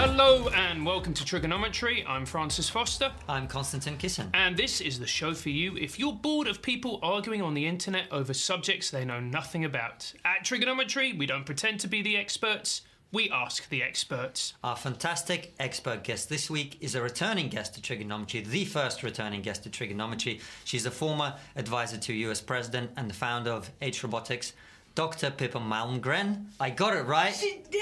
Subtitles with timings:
[0.00, 2.04] Hello and welcome to Triggernometry.
[2.06, 4.30] I'm Francis Foster, I'm Konstantin Kisin.
[4.32, 7.66] and this is the show for you if you're bored of people arguing on the
[7.66, 10.12] internet over subjects they know nothing about.
[10.24, 14.54] At Triggernometry, we don't pretend to be the experts, we ask the experts.
[14.62, 19.42] Our fantastic expert guest this week is a returning guest to triggernometry, the first returning
[19.42, 20.40] guest to triggernometry.
[20.62, 24.52] She's a former advisor to US President and the founder of H Robotics,
[24.98, 25.30] Dr.
[25.30, 26.46] Pippa Malmgren.
[26.58, 27.40] I got it right.
[27.40, 27.80] Yeah,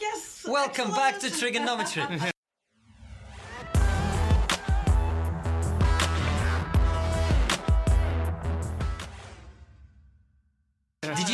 [0.00, 0.44] yes.
[0.48, 2.32] Welcome back to triggernometry.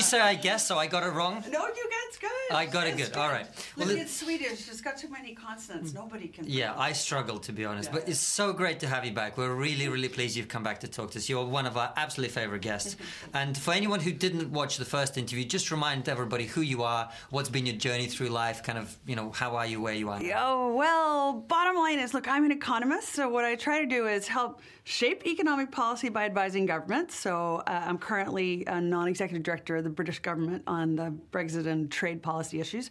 [0.02, 1.42] Say I guess so I got it wrong?
[1.50, 2.30] No, you guys good.
[2.56, 3.18] I got it That's good.
[3.18, 3.46] All right.
[3.76, 4.68] Well, Look, it- it's Swedish.
[4.68, 5.94] It's got too many consonants.
[5.94, 6.44] Nobody can.
[6.46, 8.00] Yeah, I struggle to be honest, Yeah.
[8.00, 9.38] but it's so great to have you back.
[9.38, 11.28] We're really, really pleased you've come back to talk to us.
[11.28, 12.96] You're one of our absolutely favorite guests.
[13.34, 17.10] and for anyone who didn't watch the first interview, just remind everybody who you are,
[17.30, 20.10] what's been your journey through life, kind of, you know, how are you where you
[20.10, 20.20] are.
[20.36, 24.06] Oh, well, bottom line is look, I'm an economist, so what I try to do
[24.08, 27.14] is help shape economic policy by advising governments.
[27.14, 31.66] So uh, I'm currently a non executive director of the British government on the Brexit
[31.66, 32.90] and trade policy issues.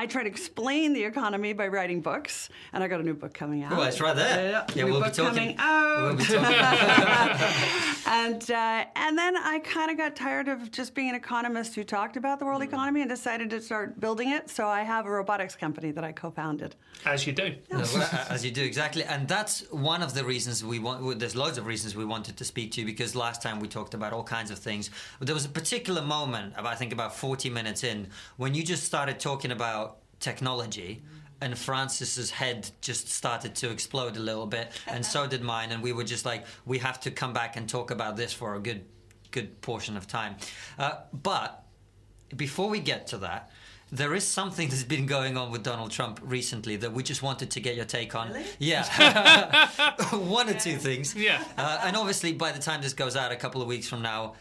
[0.00, 3.34] I try to explain the economy by writing books, and I got a new book
[3.34, 3.72] coming out.
[3.72, 4.50] Oh, it's right there.
[4.52, 6.02] Yeah, Yeah, new we'll be book talking- coming out.
[6.04, 8.02] We'll be talking.
[8.06, 11.82] and uh, and then I kind of got tired of just being an economist who
[11.82, 12.74] talked about the world Mm-hmm.
[12.74, 14.48] economy and decided to start building it.
[14.50, 16.74] So I have a robotics company that I co-founded.
[17.04, 17.54] As you do.
[17.70, 19.02] No, well, As you do, exactly.
[19.04, 22.36] And that's one of the reasons we want, well, there's loads of reasons we wanted
[22.36, 24.90] to speak to you because last time we talked about all kinds of things.
[25.18, 28.62] But there was a particular moment, about, I think about 40 minutes in, when you
[28.62, 29.87] just started talking about
[30.20, 31.02] technology
[31.40, 35.70] and Francis's head just started to explode a little bit, and so did mine.
[35.70, 38.54] And we were just like, we have to come back and talk about this for
[38.54, 38.84] a good,
[39.30, 40.36] good portion of time.
[40.78, 41.64] Uh, but
[42.36, 43.50] before we get to that,
[43.90, 47.50] there is something that's been going on with Donald Trump recently that we just wanted
[47.52, 48.28] to get your take on.
[48.30, 48.44] Really?
[48.58, 49.68] Yeah.
[50.12, 51.14] One or two things.
[51.14, 51.42] Yeah.
[51.56, 54.34] Uh, and obviously, by the time this goes out a couple of weeks from now,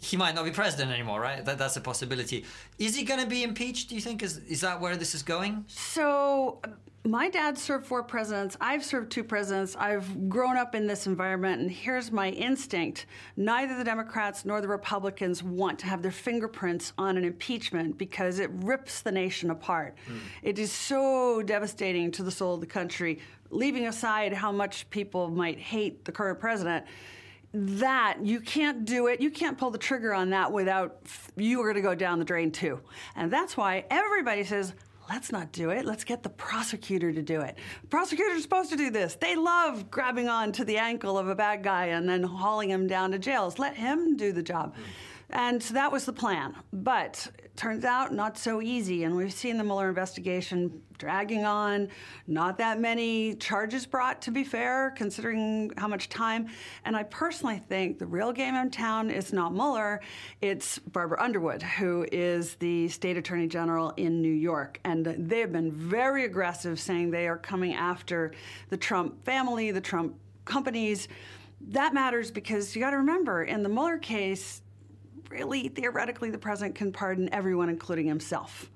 [0.00, 1.44] he might not be president anymore, right?
[1.44, 2.44] That, that's a possibility.
[2.78, 4.22] Is he going to be impeached, do you think?
[4.22, 5.64] Is, is that where this is going?
[5.66, 6.60] So
[7.04, 8.56] my dad served four presidents.
[8.60, 9.74] I've served two presidents.
[9.76, 14.68] I've grown up in this environment, and here's my instinct: neither the Democrats nor the
[14.68, 19.96] Republicans want to have their fingerprints on an impeachment because it rips the nation apart.
[20.06, 20.18] Hmm.
[20.42, 23.20] It is so devastating to the soul of the country.
[23.50, 26.84] Leaving aside how much people might hate the current president
[27.52, 30.98] that you can't do it you can't pull the trigger on that without
[31.36, 32.80] you are going to go down the drain too.
[33.16, 34.74] And that's why everybody says
[35.08, 37.56] let's not do it let's get the prosecutor to do it.
[37.88, 39.14] Prosecutors are supposed to do this.
[39.14, 42.86] They love grabbing on to the ankle of a bad guy and then hauling him
[42.86, 44.74] down to jails let him do the job.
[45.30, 46.54] And so that was the plan.
[46.72, 51.88] But turns out not so easy and we've seen the mueller investigation dragging on.
[52.28, 56.46] Not that many charges brought to be fair considering how much time.
[56.84, 60.00] And i personally think the real game in town is not mueller
[60.40, 64.78] it's barbara underwood who is the state attorney general in new york.
[64.84, 68.32] And they have been very aggressive saying they are coming after
[68.70, 70.14] the trump family the trump
[70.44, 71.08] companies.
[71.60, 74.62] That matters because you got to remember in the mueller case
[75.30, 78.70] really theoretically the president can pardon everyone including himself.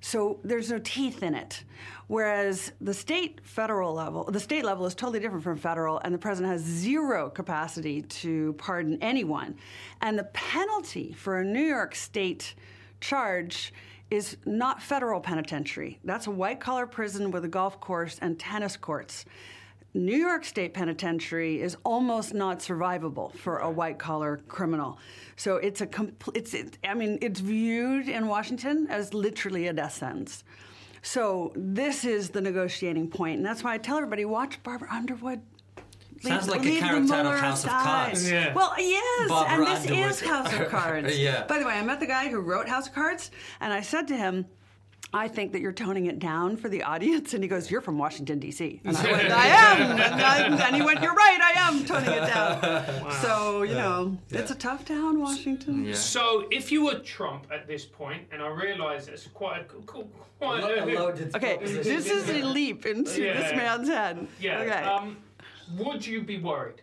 [0.00, 1.62] So there's no teeth in it.
[2.08, 6.18] Whereas the state federal level the state level is totally different from federal and the
[6.18, 9.56] president has zero capacity to pardon anyone.
[10.00, 12.54] And the penalty for a new york state
[13.00, 13.72] charge
[14.10, 15.98] is not federal penitentiary.
[16.04, 19.24] That's a white collar prison with a golf course and tennis courts
[19.94, 24.98] New York State Penitentiary is almost not survivable for a white collar criminal.
[25.36, 29.72] So it's a compl- it's it, I mean it's viewed in Washington as literally a
[29.72, 30.44] death sentence.
[31.02, 35.42] So this is the negotiating point, and that's why I tell everybody watch Barbara Underwood.
[36.20, 37.70] Sounds like a leave the character out of Mueller House of.
[37.70, 38.30] Cards.
[38.30, 38.54] Yeah.
[38.54, 40.10] Well, yes, Barbara and this Underwood.
[40.12, 41.18] is House of Cards.
[41.18, 41.44] Yeah.
[41.46, 44.06] By the way, I met the guy who wrote House of Cards, and I said
[44.08, 44.46] to him,
[45.14, 47.34] I think that you're toning it down for the audience.
[47.34, 48.80] And he goes, You're from Washington, D.C.
[48.84, 49.90] And I went, I am.
[50.00, 53.12] And, I, and he went, You're right, I am toning it down.
[53.20, 55.84] So, you know, it's a tough town, Washington.
[55.84, 55.94] Yeah.
[55.94, 60.64] So, if you were Trump at this point, and I realise it's quite a, quite
[60.64, 60.82] a,
[61.36, 63.34] Okay, this is a leap into Yeah.
[63.40, 64.26] this man's head.
[64.40, 64.60] Yeah.
[64.60, 64.70] Okay.
[64.84, 65.18] Um,
[65.76, 66.80] would you be worried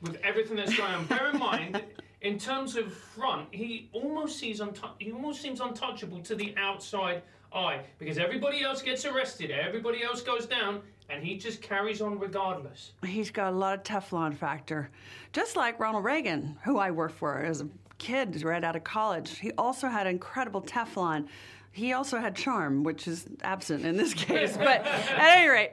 [0.00, 1.04] with everything that's going on?
[1.06, 1.82] Bear in mind,
[2.22, 7.22] in terms of front, he almost sees untou- he almost seems untouchable to the outside
[7.52, 12.18] eye because everybody else gets arrested, everybody else goes down, and he just carries on
[12.18, 12.92] regardless.
[13.04, 14.90] He's got a lot of Teflon factor.
[15.32, 17.68] Just like Ronald Reagan, who I worked for as a
[17.98, 19.38] kid right out of college.
[19.38, 21.26] He also had incredible Teflon.
[21.72, 24.56] He also had charm, which is absent in this case.
[24.56, 25.72] But at any rate,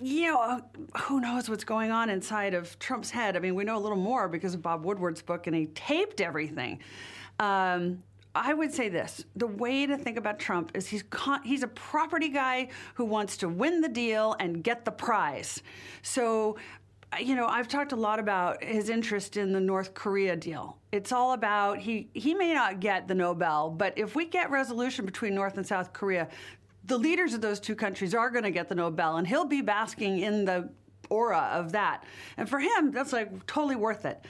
[0.00, 0.60] you know,
[1.02, 3.36] who knows what's going on inside of Trump's head?
[3.36, 6.20] I mean, we know a little more because of Bob Woodward's book, and he taped
[6.20, 6.80] everything.
[7.38, 8.02] Um,
[8.34, 11.68] I would say this: the way to think about Trump is he's con- he's a
[11.68, 15.62] property guy who wants to win the deal and get the prize.
[16.02, 16.56] So
[17.18, 20.78] you know, I've talked a lot about his interest in the North Korea deal.
[20.92, 25.04] It's all about he he may not get the Nobel, but if we get resolution
[25.04, 26.28] between North and South Korea,
[26.84, 29.60] the leaders of those two countries are going to get the Nobel, and he'll be
[29.60, 30.70] basking in the
[31.08, 32.04] aura of that.
[32.36, 34.24] And for him, that's like totally worth it.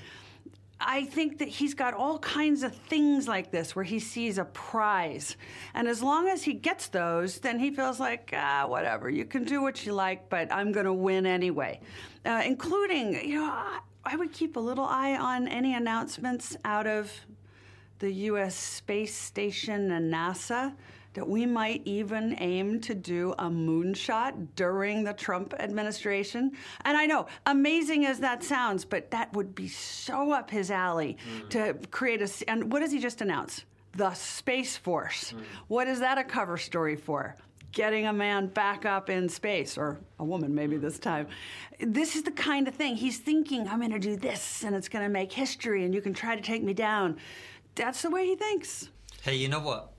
[0.80, 4.46] I think that he's got all kinds of things like this where he sees a
[4.46, 5.36] prize.
[5.74, 9.44] And as long as he gets those, then he feels like, ah, whatever, you can
[9.44, 11.80] do what you like, but I'm going to win anyway.
[12.24, 13.52] Uh, including, you know,
[14.04, 17.12] I would keep a little eye on any announcements out of
[17.98, 18.54] the U.S.
[18.54, 20.74] Space Station and NASA
[21.14, 26.52] that we might even aim to do a moonshot during the Trump administration.
[26.84, 31.16] And I know, amazing as that sounds, but that would be so up his alley
[31.28, 31.50] mm.
[31.50, 32.50] to create a.
[32.50, 33.64] And what does he just announce?
[33.96, 35.32] The Space Force.
[35.32, 35.42] Mm.
[35.66, 37.36] What is that a cover story for?
[37.72, 41.28] Getting a man back up in space, or a woman maybe this time.
[41.78, 44.88] This is the kind of thing he's thinking, I'm going to do this and it's
[44.88, 47.16] going to make history and you can try to take me down.
[47.76, 48.90] That's the way he thinks.
[49.22, 49.92] Hey, you know what?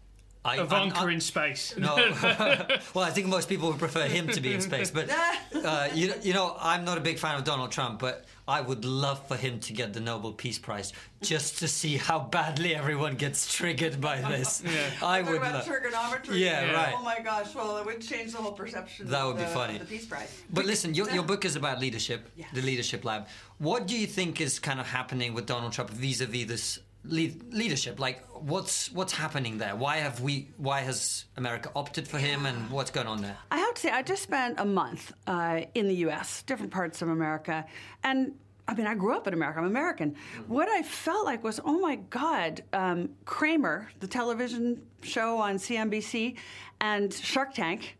[0.43, 1.75] I, Ivanka I'm, I'm, in space.
[1.77, 1.95] No,
[2.95, 4.89] well, I think most people would prefer him to be in space.
[4.89, 5.09] But
[5.53, 8.83] uh, you, you know, I'm not a big fan of Donald Trump, but I would
[8.83, 13.15] love for him to get the Nobel Peace Prize just to see how badly everyone
[13.15, 14.63] gets triggered by this.
[14.65, 14.89] yeah.
[15.03, 15.63] I would love.
[15.63, 16.39] triggernometry.
[16.39, 16.95] Yeah, yeah, right.
[16.97, 17.53] Oh my gosh!
[17.53, 19.09] Well, it would change the whole perception.
[19.09, 19.77] That would the, be funny.
[19.77, 20.41] The Peace Prize.
[20.51, 22.49] But listen, your, your book is about leadership, yes.
[22.51, 23.27] the Leadership Lab.
[23.59, 27.99] What do you think is kind of happening with Donald Trump vis-a-vis this lead, leadership
[27.99, 32.69] like what's what's happening there why have we why has america opted for him and
[32.69, 35.87] what's going on there i have to say i just spent a month uh, in
[35.87, 37.65] the us different parts of america
[38.03, 38.33] and
[38.67, 39.59] I mean, I grew up in America.
[39.59, 40.11] I'm American.
[40.11, 40.53] Mm-hmm.
[40.53, 46.37] What I felt like was, oh my God, um, Cramer, the television show on CNBC,
[46.79, 47.97] and Shark Tank.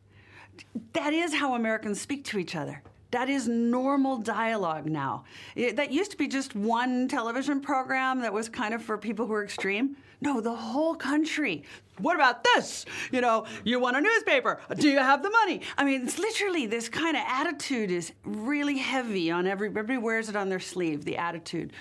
[0.94, 2.82] That is how Americans speak to each other.
[3.12, 5.26] That is normal dialogue now.
[5.56, 9.28] It, that used to be just one television program that was kind of for people
[9.28, 9.98] who are extreme.
[10.22, 11.64] No, the whole country.
[11.98, 12.86] What about this?
[13.12, 14.62] You know, you want a newspaper.
[14.78, 15.62] Do you have the money?
[15.78, 20.30] I mean, it's literally this kind of attitude is really heavy on every, everybody wears
[20.30, 21.74] it on their sleeve, the attitude.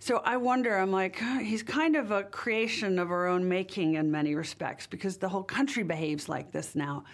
[0.00, 4.10] So I wonder, I'm like, he's kind of a creation of our own making in
[4.10, 7.04] many respects because the whole country behaves like this now.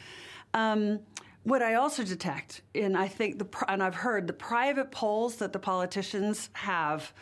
[0.55, 1.01] Um,
[1.49, 5.53] what I also detect, and I think the and I've heard the private polls that
[5.53, 7.13] the politicians have.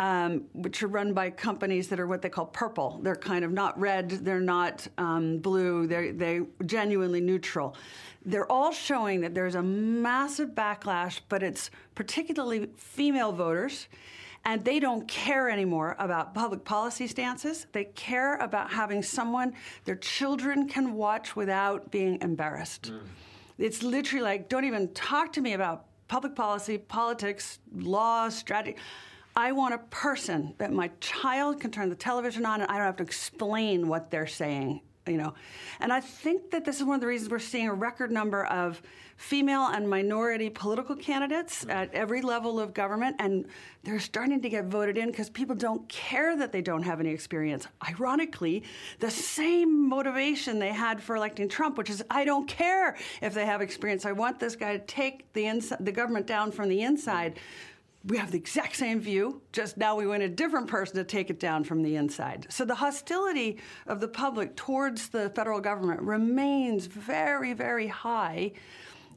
[0.00, 2.98] Um, which are run by companies that are what they call purple.
[3.04, 7.76] They're kind of not red, they're not um, blue, they're they genuinely neutral.
[8.24, 13.86] They're all showing that there's a massive backlash, but it's particularly female voters.
[14.44, 17.68] And they don't care anymore about public policy stances.
[17.70, 19.54] They care about having someone
[19.84, 22.90] their children can watch without being embarrassed.
[22.90, 23.00] Mm.
[23.58, 28.76] It's literally like, don't even talk to me about public policy, politics, law, strategy.
[29.36, 32.86] I want a person that my child can turn the television on and I don't
[32.86, 35.34] have to explain what they're saying you know.
[35.80, 38.44] And I think that this is one of the reasons we're seeing a record number
[38.46, 38.80] of
[39.16, 43.46] female and minority political candidates at every level of government, and
[43.84, 47.10] they're starting to get voted in because people don't care that they don't have any
[47.10, 47.66] experience.
[47.88, 48.64] Ironically,
[48.98, 53.46] the same motivation they had for electing Trump, which is I don't care if they
[53.46, 54.04] have experience.
[54.04, 57.38] I want this guy to take the ins- the government down from the inside
[58.06, 61.30] we have the exact same view, just now we want a different person to take
[61.30, 62.46] it down from the inside.
[62.50, 68.52] So the hostility of the public towards the federal government remains very, very high.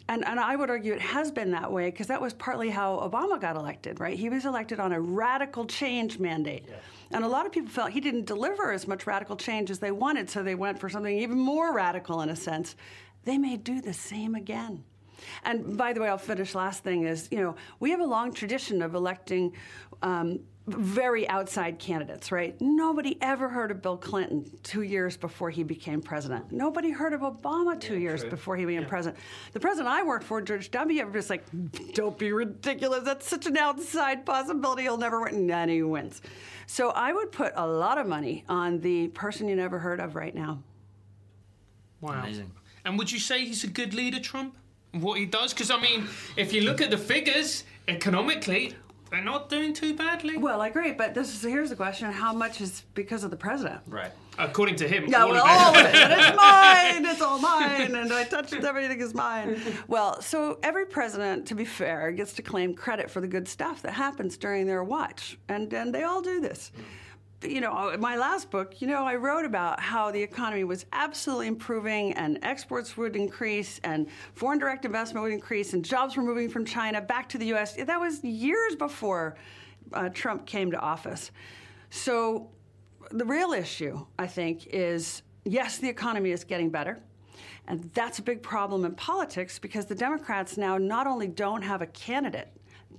[0.09, 2.97] And, and I would argue it has been that way because that was partly how
[2.99, 4.17] Obama got elected, right?
[4.17, 6.63] He was elected on a radical change mandate.
[6.65, 6.75] Yeah.
[7.11, 9.91] And a lot of people felt he didn't deliver as much radical change as they
[9.91, 12.77] wanted, so they went for something even more radical in a sense.
[13.25, 14.85] They may do the same again.
[15.43, 16.55] And by the way, I'll finish.
[16.55, 19.53] Last thing is, you know, we have a long tradition of electing.
[20.01, 22.59] Um, very outside candidates, right?
[22.59, 26.51] Nobody ever heard of Bill Clinton two years before he became president.
[26.51, 28.29] Nobody heard of Obama two yeah, years true.
[28.29, 28.87] before he became yeah.
[28.89, 29.17] president.
[29.53, 31.45] The president I worked for, George W., was like,
[31.93, 33.03] don't be ridiculous.
[33.03, 34.83] That's such an outside possibility.
[34.83, 35.49] He'll never win.
[35.49, 36.21] And he wins.
[36.65, 40.15] So I would put a lot of money on the person you never heard of
[40.15, 40.61] right now.
[42.01, 42.19] Wow.
[42.23, 42.51] Amazing.
[42.83, 44.57] And would you say he's a good leader, Trump?
[44.91, 45.53] What he does.
[45.53, 48.73] Because I mean, if you look at the figures economically,
[49.09, 50.37] they're not doing too badly.
[50.37, 53.37] Well, I agree, but this is here's the question: How much is because of the
[53.37, 53.81] president?
[53.87, 54.11] Right.
[54.39, 55.95] According to him, Yeah, all well, all of it.
[55.95, 57.05] It's mine.
[57.05, 59.59] It's all mine, and I touched it, everything is mine.
[59.87, 63.81] Well, so every president, to be fair, gets to claim credit for the good stuff
[63.81, 66.71] that happens during their watch, and and they all do this.
[67.43, 71.45] You know, my last book, you know, I wrote about how the economy was absolutely
[71.45, 76.49] improving, and exports would increase, and foreign direct investment would increase, and jobs were moving
[76.49, 77.75] from China back to the U.S.
[77.75, 79.37] That was years before
[79.93, 81.29] uh, Trump came to office.
[81.91, 82.49] So
[83.11, 86.99] the real issue, I think, is yes, the economy is getting better.
[87.67, 91.83] And that's a big problem in politics because the Democrats now not only don't have
[91.83, 92.49] a candidate,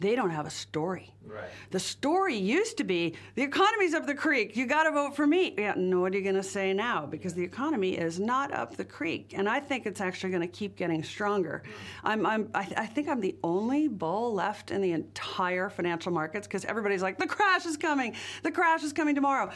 [0.01, 1.15] they don't have a story.
[1.27, 1.51] Right.
[1.71, 4.57] The story used to be the economy's up the creek.
[4.57, 5.55] You got to vote for me.
[5.59, 7.05] Yeah, no, what are you going to say now?
[7.05, 10.49] Because the economy is not up the creek, and I think it's actually going to
[10.49, 11.63] keep getting stronger.
[11.65, 11.73] Mm.
[12.05, 16.47] I'm, I'm, I, I think I'm the only bull left in the entire financial markets
[16.47, 18.15] because everybody's like, the crash is coming.
[18.43, 19.51] The crash is coming tomorrow.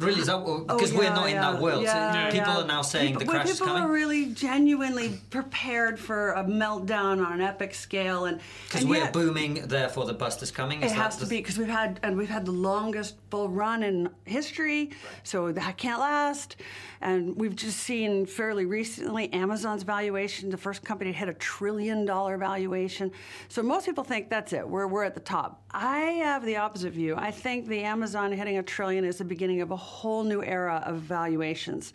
[0.00, 0.20] Really?
[0.20, 1.82] Is that Oh, because we're yeah, not in that world?
[1.82, 2.62] yeah, people yeah.
[2.62, 3.82] are now saying people, the crash is people coming.
[3.82, 9.66] are really genuinely prepared for a meltdown on an epic scale, and Because we're booming,
[9.66, 10.82] therefore the bust is coming.
[10.82, 13.82] Is It has to be because we've had and we've had the longest bull run
[13.82, 14.90] in history,
[15.24, 16.56] so that can't last.
[17.00, 22.04] And we've just seen fairly recently Amazon's valuation, the first company to hit a trillion
[22.04, 23.12] dollar valuation.
[23.48, 24.68] So most people think that's it.
[24.68, 25.62] We're we're at the top.
[25.70, 27.14] I have the opposite view.
[27.16, 30.82] I think the Amazon hitting a trillion is the beginning of a whole new era
[30.86, 31.92] of valuations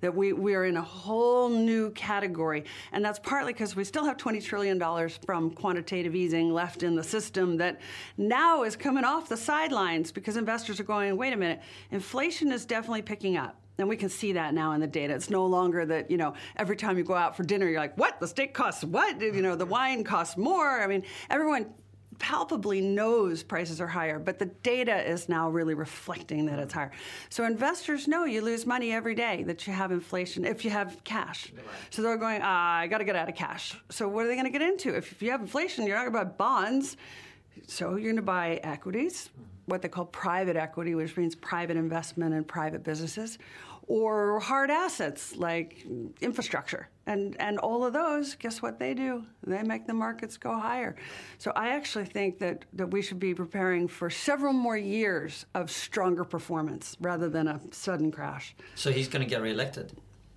[0.00, 2.64] that we, we are in a whole new category.
[2.92, 7.04] And that's partly because we still have $20 trillion from quantitative easing left in the
[7.04, 7.80] system that
[8.16, 11.60] now is coming off the sidelines because investors are going, wait a minute,
[11.90, 13.60] inflation is definitely picking up.
[13.78, 15.14] And we can see that now in the data.
[15.14, 17.98] It's no longer that, you know, every time you go out for dinner, you're like,
[17.98, 18.20] what?
[18.20, 19.20] The steak costs what?
[19.20, 20.80] You know, the wine costs more.
[20.80, 21.74] I mean, everyone
[22.18, 26.90] palpably knows prices are higher, but the data is now really reflecting that it's higher.
[27.28, 31.02] So investors know you lose money every day that you have inflation if you have
[31.04, 31.52] cash.
[31.90, 33.76] So they're going, ah, I got to get out of cash.
[33.90, 34.96] So what are they going to get into?
[34.96, 36.96] If, if you have inflation, you're not going to buy bonds.
[37.66, 39.30] So you're going to buy equities,
[39.66, 43.38] what they call private equity, which means private investment in private businesses,
[43.86, 45.86] or hard assets like
[46.20, 46.88] infrastructure.
[47.06, 49.24] And, and all of those, guess what they do?
[49.46, 50.96] They make the markets go higher.
[51.38, 55.70] So I actually think that, that we should be preparing for several more years of
[55.70, 58.56] stronger performance rather than a sudden crash.
[58.74, 59.92] So he's going to get reelected.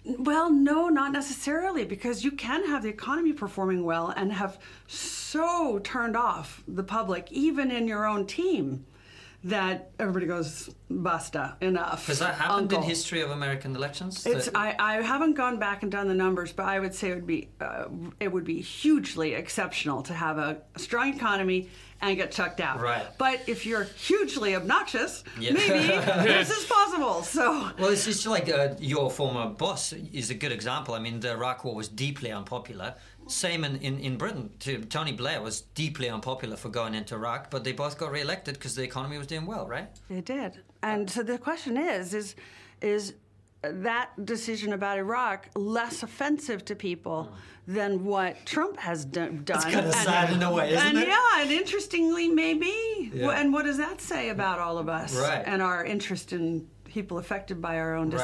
[0.05, 5.79] Well, no, not necessarily, because you can have the economy performing well and have so
[5.79, 8.85] turned off the public, even in your own team,
[9.45, 12.07] that everybody goes, basta, enough.
[12.07, 14.25] Has that happened in history of American elections?
[14.25, 17.15] It's, I, I haven't gone back and done the numbers, but I would say it
[17.15, 17.85] would be uh,
[18.19, 21.69] it would be hugely exceptional to have a, strong economy
[22.01, 22.79] and get chucked out.
[22.79, 23.05] Right.
[23.17, 25.53] But if you're hugely obnoxious, Yeah.
[25.53, 25.87] maybe
[26.27, 27.23] this is possible.
[27.23, 30.93] So Well, it's just like uh, your former boss is a good example.
[30.93, 32.95] I mean, the Iraq War was deeply unpopular.
[33.31, 34.49] Same in, in, in Britain.
[34.59, 34.79] Too.
[34.85, 38.75] Tony Blair was deeply unpopular for going into Iraq, but they both got re-elected because
[38.75, 39.87] the economy was doing well, right?
[40.09, 40.59] They did.
[40.83, 42.35] And so the question is, is,
[42.81, 43.13] is
[43.61, 47.73] that decision about Iraq less offensive to people mm.
[47.75, 49.57] than what Trump has do- done?
[49.57, 51.07] It's kinda And- sad in a way, isn't and it?
[51.07, 53.11] yeah, and interestingly, maybe.
[53.13, 53.29] Yeah.
[53.31, 55.43] And what does that say about all of us Right.
[55.45, 58.21] and our interest in people affected by our own Right.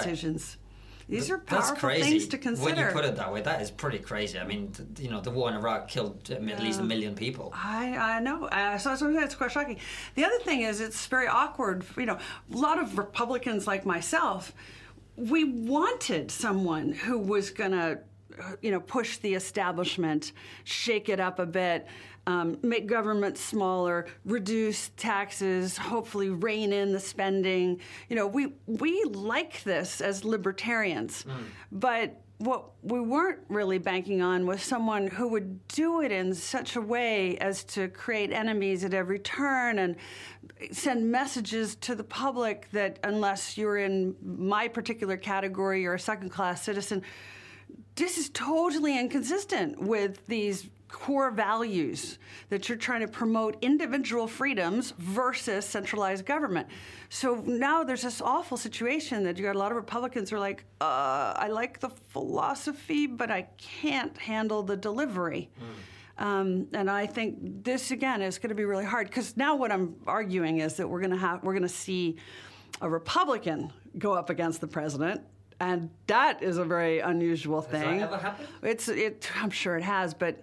[1.08, 2.10] These are That's powerful crazy.
[2.10, 2.66] things to consider.
[2.76, 4.40] When you put it that way, that is pretty crazy.
[4.40, 7.14] I mean, th- you know, the war in Iraq killed um, at least a million
[7.16, 7.54] people.
[7.56, 8.46] I, I know.
[8.46, 9.78] Uh, so, so it's quite shocking.
[10.16, 11.86] The other thing is, it's very awkward.
[11.96, 12.18] You know,
[12.54, 14.52] a lot of Republicans like myself,
[15.16, 18.00] we wanted someone who was going to,
[18.62, 20.32] you know, push the establishment,
[20.64, 21.88] shake it up a bit.
[22.28, 27.80] Um, make government smaller, reduce taxes, hopefully rein in the spending.
[28.10, 31.24] You know, we we like this as libertarians,
[31.72, 36.76] but what we weren't really banking on was someone who would do it in such
[36.76, 39.96] a way as to create enemies at every turn and
[40.72, 46.30] send messages to the public that unless you're in my particular category, you're a second
[46.30, 47.02] class citizen.
[47.96, 54.94] This is totally inconsistent with these core values that you're trying to promote individual freedoms
[54.98, 56.68] versus centralized government.
[57.10, 60.40] So now there's this awful situation that you got a lot of Republicans who are
[60.40, 65.50] like, uh, I like the philosophy, but I can't handle the delivery.
[66.18, 69.72] Um, and I think this again is going to be really hard because now what
[69.72, 72.16] I'm arguing is that we're going to have we're going to see
[72.82, 75.22] a Republican go up against the president,
[75.60, 78.00] and that is a very unusual thing.
[78.00, 78.48] that ever happened?
[78.64, 79.30] It's it.
[79.36, 80.42] I'm sure it has, but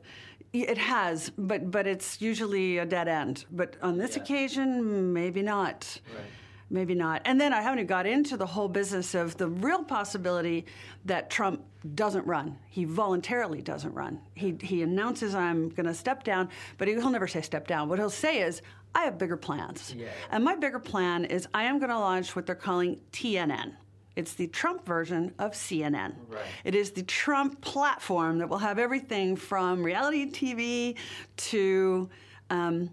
[0.52, 3.46] It has, but but it's usually a dead end.
[3.50, 4.22] But on this Yeah.
[4.22, 5.98] occasion, maybe not.
[6.14, 6.24] Right.
[6.68, 7.20] Maybe not.
[7.26, 10.64] And then I haven't got into the whole business of the real possibility
[11.04, 11.62] that Trump
[11.94, 12.58] doesn't run.
[12.68, 14.20] He voluntarily doesn't run.
[14.34, 17.88] He he announces I'm going to step down, but he'll never say step down.
[17.88, 18.62] What he'll say is
[18.94, 19.94] I have bigger plans.
[19.96, 20.08] Yeah.
[20.30, 23.72] And my bigger plan is I am going to launch what they're calling TNN.
[24.16, 26.14] It's the Trump version of CNN.
[26.28, 26.42] Right.
[26.64, 30.96] It is the Trump platform that will have everything from reality TV
[31.36, 32.10] to
[32.50, 32.90] um,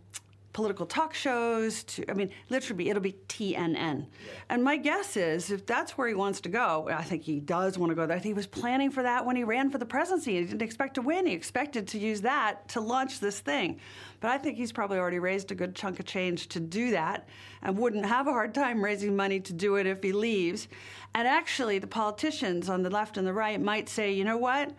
[0.54, 4.08] political talk shows to, I mean, literally, it'll be TNN.
[4.50, 7.78] And my guess is if that's where he wants to go, I think he does
[7.78, 8.18] want to go there.
[8.18, 10.36] I think he was planning for that when he ran for the presidency.
[10.36, 13.80] He didn't expect to win, he expected to use that to launch this thing.
[14.20, 17.28] But I think he's probably already raised a good chunk of change to do that
[17.62, 20.68] and wouldn't have a hard time raising money to do it if he leaves.
[21.16, 24.74] And actually, the politicians on the left and the right might say, you know what?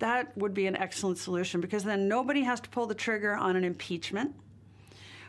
[0.00, 3.56] That would be an excellent solution because then nobody has to pull the trigger on
[3.56, 4.34] an impeachment.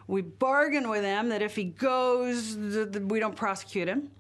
[0.08, 4.12] We bargain with him that if he goes, th- th- we don't prosecute him.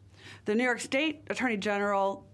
[0.46, 2.26] The New York State Attorney General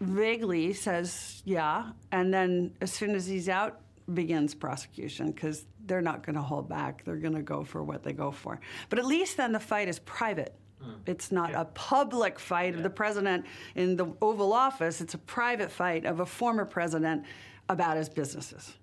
[0.00, 3.80] vaguely says, yeah, and then as soon as he's out,
[4.12, 7.04] begins prosecution because they're not going to hold back.
[7.04, 8.60] They're going to go for what they go for.
[8.90, 10.54] But at least then the fight is private.
[10.84, 10.94] Mm.
[11.06, 15.00] It's not a public fight of the president in the Oval Office.
[15.00, 17.24] It's a private fight of a former president
[17.68, 18.74] about his businesses.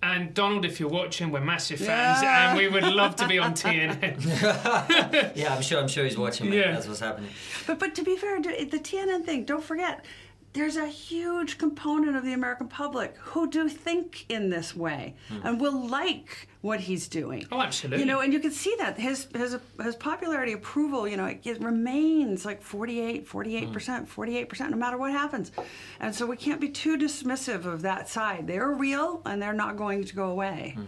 [0.00, 2.50] And Donald, if you're watching, we're massive fans, Yeah.
[2.50, 5.34] and we would love to be on TNN.
[5.36, 5.80] Yeah, I'm sure.
[5.80, 6.50] I'm sure he's watching.
[6.50, 6.58] Mate.
[6.58, 6.72] Yeah.
[6.72, 7.30] That's what's happening.
[7.66, 10.04] But but to be fair, the TNN thing, don't forget,
[10.52, 15.46] there's a huge component of the American public who do think in this way hmm.
[15.46, 17.46] and will like what he's doing.
[17.52, 18.00] Oh, absolutely.
[18.00, 21.40] You know, and you can see that his his his popularity approval, you know, it,
[21.44, 24.70] it remains like 48, 48%, 48% hmm.
[24.70, 25.52] no matter what happens.
[26.00, 28.46] And so we can't be too dismissive of that side.
[28.46, 30.74] They're real and they're not going to go away.
[30.76, 30.84] Hmm.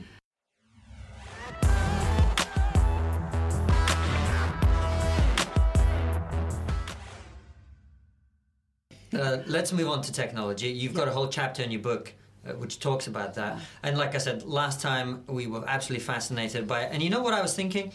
[9.12, 10.68] Uh, let's move on to technology.
[10.68, 12.12] You've got a whole chapter in your book
[12.46, 13.58] uh, which talks about that.
[13.82, 16.90] And like I said, last time we were absolutely fascinated by it.
[16.92, 17.92] And you know what I was thinking?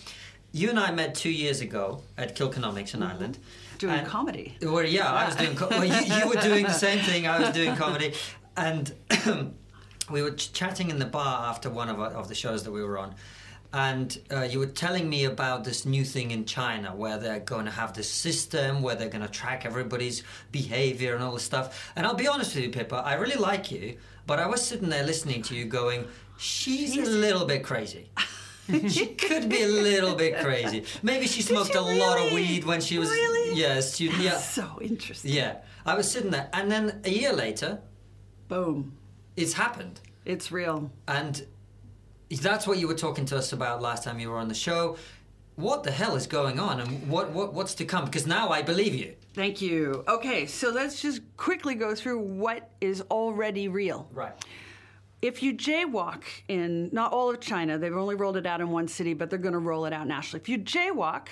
[0.52, 3.40] You and I met two years ago at Kilkenomics in Ireland.
[3.78, 4.56] Doing And- comedy.
[4.62, 5.56] Well, yeah, I was doing.
[5.56, 7.28] Co- well, you, you were doing the same thing.
[7.28, 8.14] I was doing comedy,
[8.56, 8.94] and
[10.10, 12.72] we were ch- chatting in the bar after one of, our, of the shows that
[12.72, 13.16] we were on,
[13.76, 17.66] and uh, you were telling me about this new thing in China where they're going
[17.66, 21.92] to have this system where they're going to track everybody's behavior and all this stuff.
[21.96, 24.88] And I'll be honest with you, Pippa, I really like you, but I was sitting
[24.90, 26.08] there listening to you, going,
[26.38, 28.10] "She's a little bit crazy."
[28.96, 30.86] she could be a little bit crazy.
[31.04, 33.60] Maybe she smoked she a lot of weed when she was Really?
[33.62, 34.22] yeah, student.
[34.24, 35.32] Yeah, So interesting.
[35.34, 35.58] yeah.
[35.86, 37.80] I was sitting there, and then a year later,
[38.48, 38.94] Boom.
[39.36, 40.90] it's happened, It's real.
[41.08, 41.46] and
[42.30, 44.98] that's what you were talking to us about last time you were on the show.
[45.56, 48.06] What the hell is going on, and what, what what's to come?
[48.06, 49.16] Because now I believe you.
[49.34, 50.04] Thank you.
[50.08, 54.10] Okay, so let's just quickly go through what is already real.
[54.12, 54.34] Right.
[55.22, 58.88] If you jaywalk in not all of China, they've only rolled it out in one
[58.88, 60.42] city, but they're going to roll it out nationally.
[60.42, 61.28] If you jaywalk,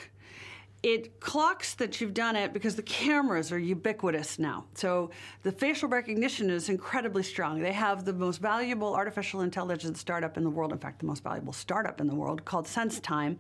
[0.84, 4.65] it clocks that you've done it because the cameras are ubiquitous now.
[4.74, 5.12] So
[5.43, 7.62] the facial recognition is incredibly strong.
[7.62, 11.24] They have the most valuable artificial intelligence startup in the world, in fact, the most
[11.24, 13.38] valuable startup in the world called SenseTime.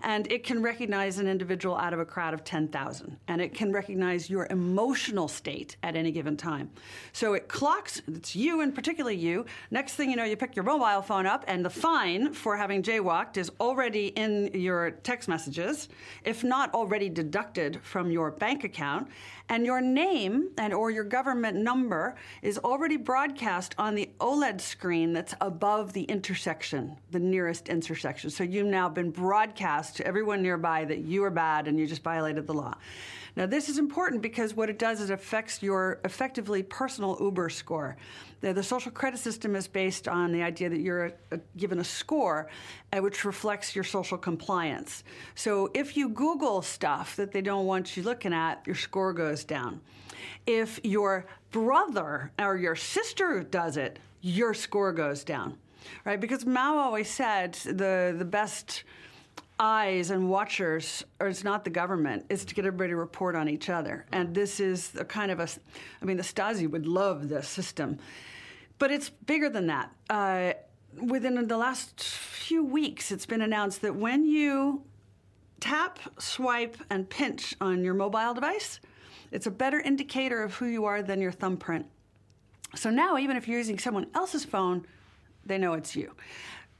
[0.00, 3.18] And it can recognize an individual out of a crowd of 10,000.
[3.28, 6.70] And it can recognize your emotional state at any given time.
[7.12, 9.44] So it clocks, it's you and particularly you.
[9.70, 12.82] Next thing you know, you pick your mobile phone up, and the fine for having
[12.82, 15.90] jaywalked is already in your text messages,
[16.24, 19.08] if not already deducted from your bank account.
[19.50, 25.12] And your name and or your government number is already broadcast on the OLED screen
[25.12, 28.30] that's above the intersection, the nearest intersection.
[28.30, 32.02] So you've now been broadcast to everyone nearby that you are bad and you just
[32.02, 32.76] violated the law.
[33.36, 37.96] Now, this is important because what it does is affects your effectively personal Uber score.
[38.40, 41.84] The, the social credit system is based on the idea that you're uh given a
[41.84, 42.48] score
[42.92, 45.04] uh, which reflects your social compliance.
[45.34, 49.44] So if you Google stuff that they don't want you looking at, your score goes
[49.44, 49.80] down.
[50.46, 55.56] If your brother or your sister does it, your score goes down.
[56.04, 56.20] Right?
[56.20, 58.84] Because Mao always said the, the best
[59.60, 63.48] eyes and watchers, or it's not the government, it's to get everybody to report on
[63.48, 64.06] each other.
[64.12, 65.48] And this is a kind of a,
[66.00, 67.98] I mean, the Stasi would love this system.
[68.78, 69.92] But it's bigger than that.
[70.08, 70.52] Uh,
[71.00, 74.82] within the last few weeks, it's been announced that when you
[75.60, 78.80] tap, swipe, and pinch on your mobile device,
[79.32, 81.86] it's a better indicator of who you are than your thumbprint.
[82.74, 84.86] So now, even if you're using someone else's phone,
[85.44, 86.14] they know it's you.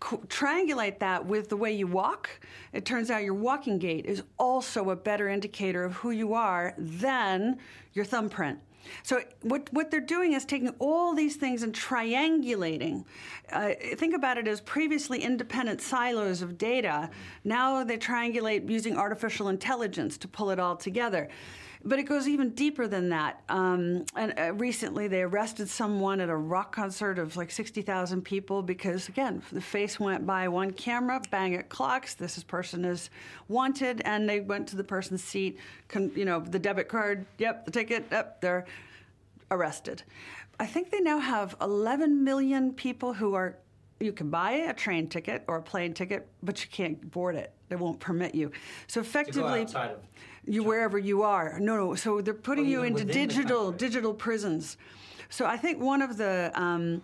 [0.00, 2.30] Triangulate that with the way you walk.
[2.72, 6.74] It turns out your walking gait is also a better indicator of who you are
[6.78, 7.58] than
[7.94, 8.61] your thumbprint.
[9.02, 13.04] So what what they're doing is taking all these things and triangulating.
[13.52, 17.11] Uh, think about it as previously independent silos of data.
[17.44, 21.28] Now they triangulate using artificial intelligence to pull it all together.
[21.84, 23.42] But it goes even deeper than that.
[23.48, 28.62] Um, and uh, recently, they arrested someone at a rock concert of like 60,000 people
[28.62, 32.14] because, again, the face went by one camera, bang, it clocks.
[32.14, 33.10] This person is
[33.46, 35.58] wanted, and they went to the person's seat.
[35.88, 37.26] Con- you know, the debit card.
[37.38, 38.06] Yep, the ticket.
[38.10, 38.66] Yep, they're
[39.50, 40.02] arrested.
[40.60, 43.56] I think they now have 11 million people who are.
[44.00, 47.52] You can buy a train ticket or a plane ticket, but you can't board it.
[47.68, 48.52] They won't permit you.
[48.86, 49.98] So effectively, outside of
[50.48, 51.58] you wherever you are.
[51.61, 51.94] No, no.
[51.94, 54.76] So they're putting you into digital digital prisons.
[55.28, 57.02] So I think one of the um,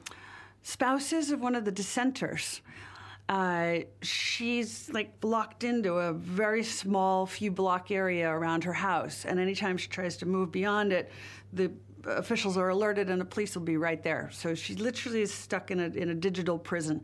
[0.63, 2.61] spouses of one of the dissenters.
[3.27, 9.41] Uh, she's like locked into a very small few block area around her house, and
[9.41, 11.11] anytime she tries to move beyond it,
[11.55, 11.71] the
[12.07, 14.29] officials are alerted and the police will be right there.
[14.33, 17.03] So she literally is stuck in a in a digital prison.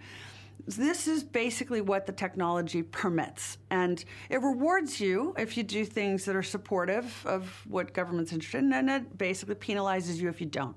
[0.66, 3.58] This is basically what the technology permits.
[3.70, 8.58] And it rewards you if you do things that are supportive of what government's interested
[8.58, 10.76] in, and it basically penalizes you if you don't.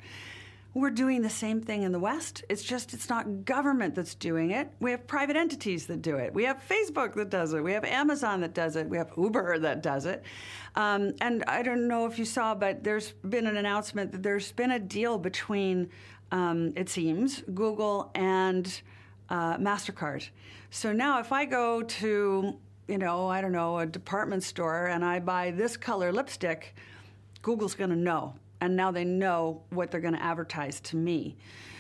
[0.75, 2.43] We're doing the same thing in the West.
[2.49, 4.71] It's just it's not government that's doing it.
[4.79, 6.33] We have private entities that do it.
[6.33, 7.63] We have Facebook that does it.
[7.63, 8.89] We have Amazon that does it.
[8.89, 10.23] We have Uber that does it.
[10.75, 14.51] Um, and I don't know if you saw, but there's been an announcement that there's
[14.51, 15.89] been a deal between,
[16.31, 18.81] um, it seems, Google and
[19.33, 20.29] uh, MasterCard.
[20.69, 22.55] So now if I go to,
[22.87, 26.75] you know, I don't know, a department store and I buy this color lipstick,
[27.41, 28.35] Google's going to know.
[28.61, 31.35] And now they know what they're going to advertise to me.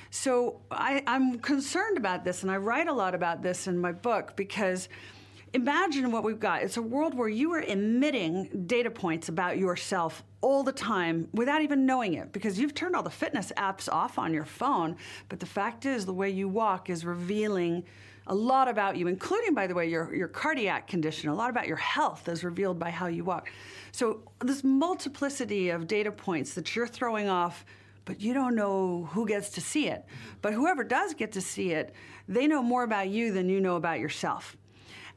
[0.09, 3.91] So I, I'm concerned about this, and I write a lot about this in my
[3.91, 4.89] book because
[5.53, 6.63] imagine what we've got.
[6.63, 11.61] It's a world where you are emitting data points about yourself all the time without
[11.61, 14.97] even knowing it because you've turned all the fitness apps off on your phone.
[15.29, 17.83] But the fact is, the way you walk is revealing
[18.27, 21.29] a lot about you, including, by the way, your, your cardiac condition.
[21.29, 23.49] A lot about your health is revealed by how you walk.
[23.91, 27.65] So, this multiplicity of data points that you're throwing off
[28.05, 30.05] but you don't know who gets to see it.
[30.41, 31.93] But whoever does get to see it,
[32.27, 34.57] they know more about you than you know about yourself.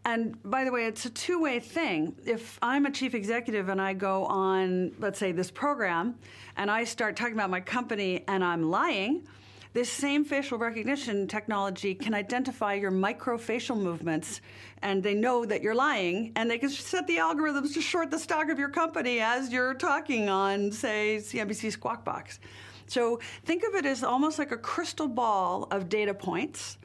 [0.07, 2.14] And by the way, it's a two way thing.
[2.25, 6.14] If I'm a chief executive and I go on, let's say, this program,
[6.57, 9.27] and I start talking about my company and I'm lying,
[9.73, 14.42] this same facial recognition technology can identify your microfacial movements
[14.81, 18.19] and they know that you're lying and they can set the algorithms to short the
[18.19, 22.38] stock of your company as you're talking on, say, CNBC Squawk Box.
[22.87, 26.79] So think of it as almost like a crystal ball of data points.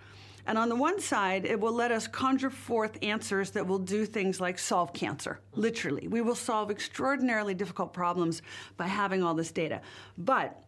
[0.47, 4.05] And on the one side, it will let us conjure forth answers that will do
[4.05, 6.07] things like solve cancer, literally.
[6.07, 8.41] We will solve extraordinarily difficult problems
[8.77, 9.81] by having all this data.
[10.17, 10.63] But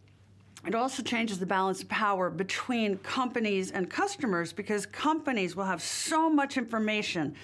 [0.65, 5.81] it also changes the balance of power between companies and customers because companies will have
[5.81, 7.35] so much information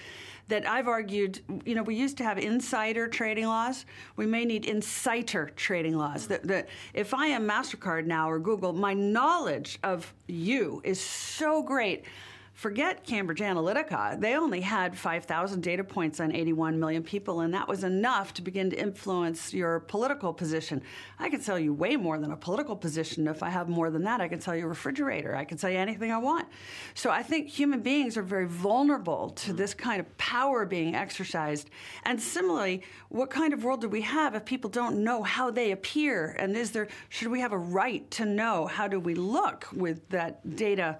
[0.50, 3.86] that I've argued, you know, we used to have insider trading laws.
[4.16, 6.26] We may need inciter trading laws.
[6.26, 11.62] That, that if I am MasterCard now or Google, my knowledge of you is so
[11.62, 12.04] great.
[12.60, 14.20] Forget Cambridge Analytica.
[14.20, 18.42] They only had 5,000 data points on 81 million people, and that was enough to
[18.42, 20.82] begin to influence your political position.
[21.18, 23.26] I can sell you way more than a political position.
[23.28, 25.34] If I have more than that, I can sell you a refrigerator.
[25.34, 26.48] I can sell you anything I want.
[26.92, 29.56] So I think human beings are very vulnerable to mm-hmm.
[29.56, 31.70] this kind of power being exercised.
[32.04, 35.70] And similarly, what kind of world do we have if people don't know how they
[35.70, 36.36] appear?
[36.38, 40.06] And is there should we have a right to know how do we look with
[40.10, 40.98] that data?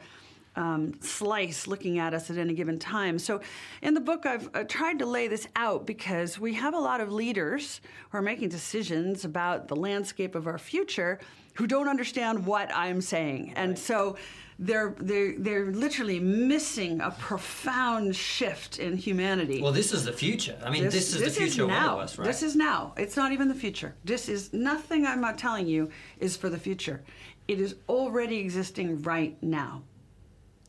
[0.60, 3.18] Um, slice looking at us at any given time.
[3.18, 3.40] So,
[3.80, 7.00] in the book, I've uh, tried to lay this out because we have a lot
[7.00, 11.18] of leaders who are making decisions about the landscape of our future
[11.54, 14.16] who don't understand what I'm saying, and so.
[14.62, 19.62] They're, they're, they're literally missing a profound shift in humanity.
[19.62, 20.54] Well, this is the future.
[20.62, 21.92] I mean, this, is the future of now.
[21.92, 22.26] all of us, right?
[22.26, 22.92] This is now.
[22.98, 23.94] It's not even the future.
[24.04, 27.02] This is nothing I'm not telling you is for the future.
[27.48, 29.80] It is already existing right now.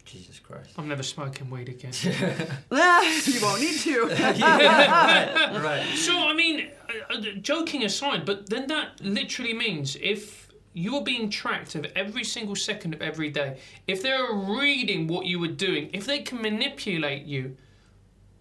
[0.05, 0.71] Jesus Christ.
[0.77, 1.93] I'm never smoking weed again.
[2.03, 4.05] you won't need to.
[4.07, 5.93] right.
[5.95, 11.29] so, I mean, uh, uh, joking aside, but then that literally means if you're being
[11.29, 15.89] tracked of every single second of every day, if they're reading what you were doing,
[15.93, 17.57] if they can manipulate you,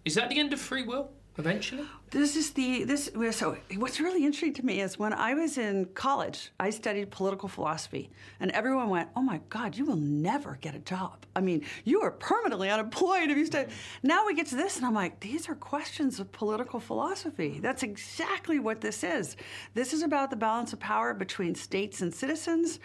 [0.05, 1.11] is that the end of free will?
[1.37, 1.85] Eventually?
[2.11, 3.09] This is the this.
[3.31, 7.47] So what's really interesting to me is when I was in college, I studied political
[7.47, 11.25] philosophy, and everyone went, "Oh my God, you will never get a job.
[11.35, 13.71] I mean, you are permanently unemployed if you study."
[14.03, 17.59] Now we get to this, and I'm like, these are questions of political philosophy.
[17.61, 19.37] That's exactly what this is.
[19.73, 22.79] This is about the balance of power between states and citizens,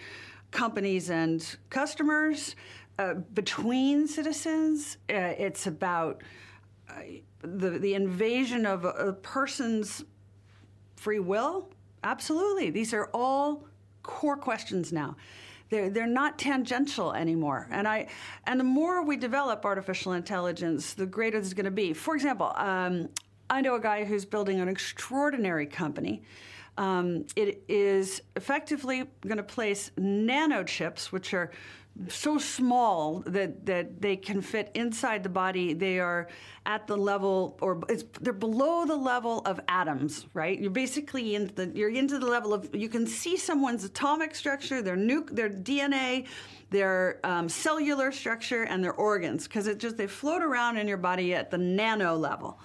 [0.52, 2.54] companies and customers,
[2.98, 4.98] uh, between citizens.
[5.10, 6.22] Uh, it's about
[6.88, 7.00] uh,
[7.42, 10.04] the the invasion of a, a person's
[10.96, 11.68] free will.
[12.02, 13.64] Absolutely, these are all
[14.02, 15.16] core questions now.
[15.68, 17.66] They're, they're not tangential anymore.
[17.70, 18.08] And I
[18.46, 21.92] and the more we develop artificial intelligence, the greater it's going to be.
[21.92, 23.08] For example, um,
[23.50, 26.22] I know a guy who's building an extraordinary company.
[26.78, 31.50] Um, it is effectively going to place nanochips, which are
[32.08, 35.72] so small that, that they can fit inside the body.
[35.72, 36.28] They are
[36.66, 37.80] at the level, or
[38.20, 40.58] they're below the level of atoms, right?
[40.58, 44.82] You're basically in the you're into the level of you can see someone's atomic structure,
[44.82, 46.26] their nuke, their DNA,
[46.70, 50.98] their um, cellular structure, and their organs, because it just they float around in your
[50.98, 52.58] body at the nano level.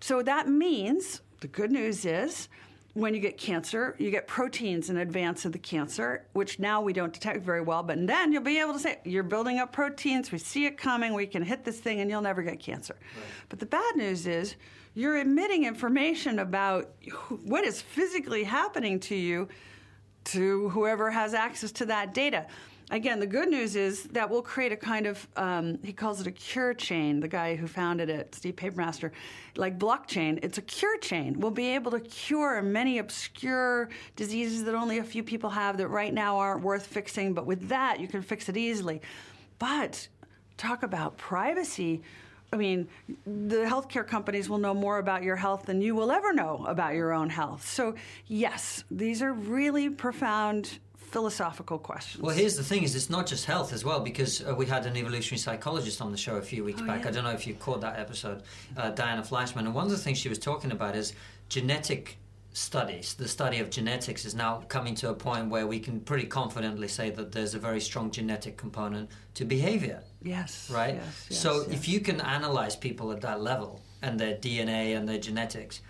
[0.00, 2.48] So that means the good news is
[2.94, 6.92] when you get cancer, you get proteins in advance of the cancer, which now we
[6.92, 7.82] don't detect very well.
[7.82, 11.14] But then you'll be able to say, you're building up proteins, we see it coming,
[11.14, 12.96] we can hit this thing, and you'll never get cancer.
[13.00, 13.24] Right.
[13.48, 14.56] But the bad news is,
[14.94, 16.90] you're emitting information about
[17.44, 19.48] what is physically happening to you
[20.24, 22.46] to whoever has access to that data
[22.90, 26.26] again, the good news is that we'll create a kind of, um, he calls it
[26.26, 29.12] a cure chain, the guy who founded it, Steve Papermaster,
[29.56, 30.38] like blockchain.
[30.42, 31.38] It's a cure chain.
[31.38, 35.88] We'll be able to cure many obscure diseases that only a few people have that
[35.88, 39.00] right now aren't worth fixing, but with that, you can fix it easily.
[39.58, 40.08] But
[40.56, 42.02] talk about privacy.
[42.52, 42.88] I mean,
[43.24, 46.94] the healthcare companies will know more about your health than you will ever know about
[46.94, 47.66] your own health.
[47.68, 47.94] So,
[48.26, 52.22] yes, these are really profound philosophical questions.
[52.22, 54.86] Well, here's the thing: is it's not just health as well, because uh, we had
[54.86, 57.02] an evolutionary psychologist on the show a few weeks oh, back.
[57.02, 57.08] Yeah.
[57.08, 58.42] I don't know if you caught that episode,
[58.76, 61.12] uh, Diana Fleischman, and one of the things she was talking about is
[61.48, 62.16] genetic
[62.52, 63.14] studies.
[63.14, 66.88] The study of genetics is now coming to a point where we can pretty confidently
[66.88, 70.02] say that there's a very strong genetic component to behavior.
[70.22, 70.70] Yes.
[70.72, 70.94] Right.
[70.94, 71.68] Yes, yes, so yes.
[71.70, 75.80] if you can analyze people at that level and their DNA and their genetics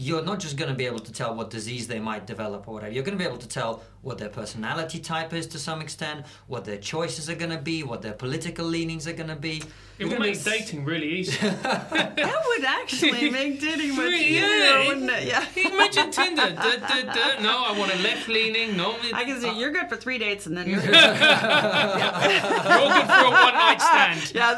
[0.00, 2.74] you're not just going to be able to tell what disease they might develop or
[2.74, 2.92] whatever.
[2.92, 6.24] You're going to be able to tell what their personality type is to some extent,
[6.46, 9.62] what their choices are going to be, what their political leanings are going to be.
[9.98, 11.36] It would make dating really easy.
[11.48, 15.26] that would actually make dating much easier, yeah, wouldn't it?
[15.26, 15.44] Yeah.
[15.72, 16.50] Imagine Tinder.
[16.50, 17.42] Da, da, da.
[17.42, 18.76] No, I want a left leaning.
[18.76, 20.92] No, I can see uh, you're good for three dates, and then you're good.
[20.92, 22.78] yeah.
[22.78, 24.34] You're good for a one night stand.
[24.34, 24.54] Yeah.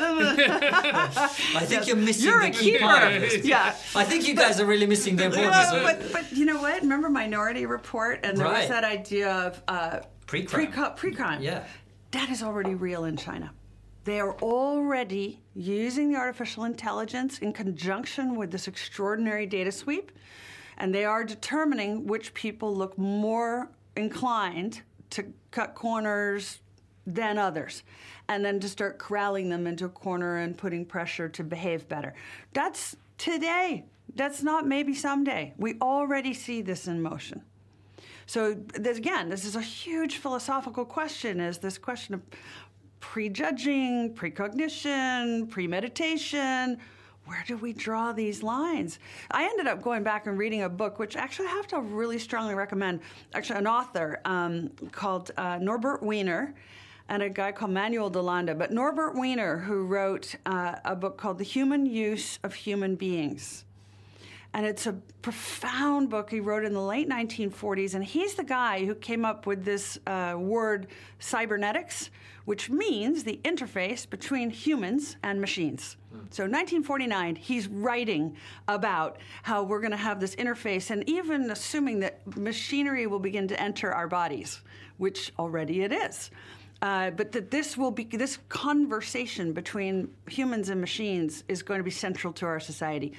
[1.57, 1.88] I think yes.
[1.88, 2.85] you're missing you're the key keeper.
[2.85, 3.42] part of this.
[3.42, 3.74] Yeah.
[3.94, 5.55] I think you guys are really missing the importance.
[5.55, 6.83] Yeah, but, but you know what?
[6.83, 8.61] Remember Minority Report, and there right.
[8.61, 10.94] was that idea of uh, pre-crime.
[10.96, 11.42] Pre-crime.
[11.42, 11.64] Yeah.
[12.10, 13.52] That is already real in China.
[14.04, 20.10] They are already using the artificial intelligence in conjunction with this extraordinary data sweep,
[20.78, 26.60] and they are determining which people look more inclined to cut corners
[27.06, 27.82] than others,
[28.28, 32.14] and then to start corralling them into a corner and putting pressure to behave better.
[32.52, 33.84] That's today.
[34.14, 35.54] That's not maybe someday.
[35.56, 37.42] We already see this in motion.
[38.30, 41.40] So this, again, this is a huge philosophical question.
[41.40, 42.22] Is this question of
[43.00, 46.78] prejudging, precognition, premeditation?
[47.24, 49.00] Where do we draw these lines?
[49.32, 52.20] I ended up going back and reading a book, which actually I have to really
[52.20, 53.00] strongly recommend.
[53.34, 56.54] Actually, an author um, called uh, Norbert Wiener
[57.08, 58.56] and a guy called Manuel DeLanda.
[58.56, 63.64] But Norbert Wiener, who wrote uh, a book called The Human Use of Human Beings.
[64.52, 67.94] And it's a profound book he wrote in the late 1940s.
[67.94, 70.88] And he's the guy who came up with this uh, word
[71.20, 72.10] cybernetics,
[72.46, 75.96] which means the interface between humans and machines.
[76.30, 78.36] So, 1949, he's writing
[78.66, 83.46] about how we're going to have this interface, and even assuming that machinery will begin
[83.48, 84.60] to enter our bodies,
[84.96, 86.30] which already it is.
[86.82, 91.84] Uh, but that this will be this conversation between humans and machines is going to
[91.84, 93.12] be central to our society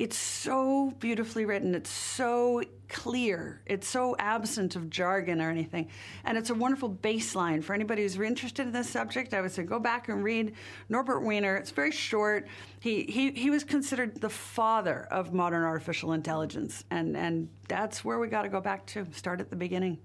[0.00, 1.74] it's so beautifully written.
[1.74, 3.60] It's so clear.
[3.66, 5.90] It's so absent of jargon or anything.
[6.24, 9.34] And it's a wonderful baseline for anybody who's interested in this subject.
[9.34, 10.54] I would say go back and read
[10.88, 11.54] Norbert Wiener.
[11.54, 12.48] It's very short.
[12.80, 16.82] He, he, he was considered the father of modern artificial intelligence.
[16.90, 19.98] And, and that's where we got to go back to, start at the beginning.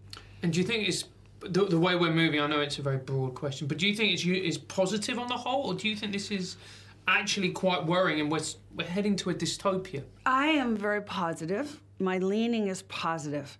[0.43, 1.05] And do you think it's
[1.39, 2.41] the, the way we're moving?
[2.41, 5.29] I know it's a very broad question, but do you think it's, it's positive on
[5.29, 6.57] the whole, or do you think this is
[7.07, 8.41] actually quite worrying and we're,
[8.75, 10.03] we're heading to a dystopia?
[10.25, 11.81] I am very positive.
[11.99, 13.57] My leaning is positive.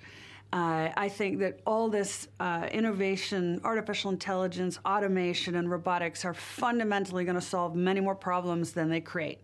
[0.54, 7.26] Uh, I think that all this uh, innovation, artificial intelligence, automation, and robotics are fundamentally
[7.26, 9.40] going to solve many more problems than they create.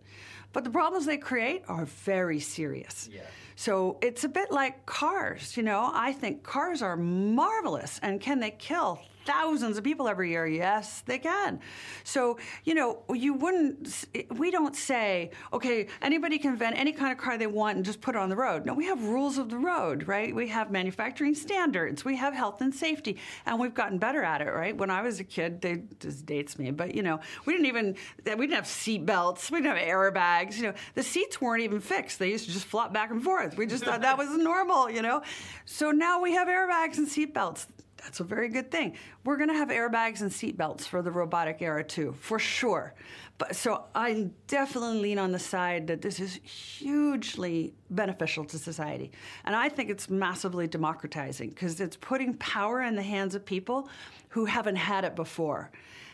[0.52, 3.08] But the problems they create are very serious.
[3.12, 3.22] Yeah.
[3.56, 5.90] So it's a bit like cars, you know.
[5.92, 10.46] I think cars are marvelous, and can they kill thousands of people every year.
[10.46, 11.60] Yes, they can.
[12.04, 14.06] So, you know, you wouldn't,
[14.36, 18.00] we don't say, okay, anybody can invent any kind of car they want and just
[18.00, 18.66] put it on the road.
[18.66, 20.34] No, we have rules of the road, right?
[20.34, 24.50] We have manufacturing standards, we have health and safety, and we've gotten better at it,
[24.50, 24.76] right?
[24.76, 27.96] When I was a kid, they, this dates me, but, you know, we didn't even,
[28.24, 31.80] we didn't have seat belts, we didn't have airbags, you know, the seats weren't even
[31.80, 32.18] fixed.
[32.18, 33.56] They used to just flop back and forth.
[33.56, 35.22] We just thought that was normal, you know?
[35.64, 37.66] So now we have airbags and seat belts
[38.02, 38.96] that's a very good thing.
[39.24, 42.94] We're going to have airbags and seatbelts for the robotic era too, for sure.
[43.38, 49.12] But so I definitely lean on the side that this is hugely beneficial to society,
[49.44, 53.88] and I think it's massively democratizing because it's putting power in the hands of people
[54.28, 55.70] who haven't had it before.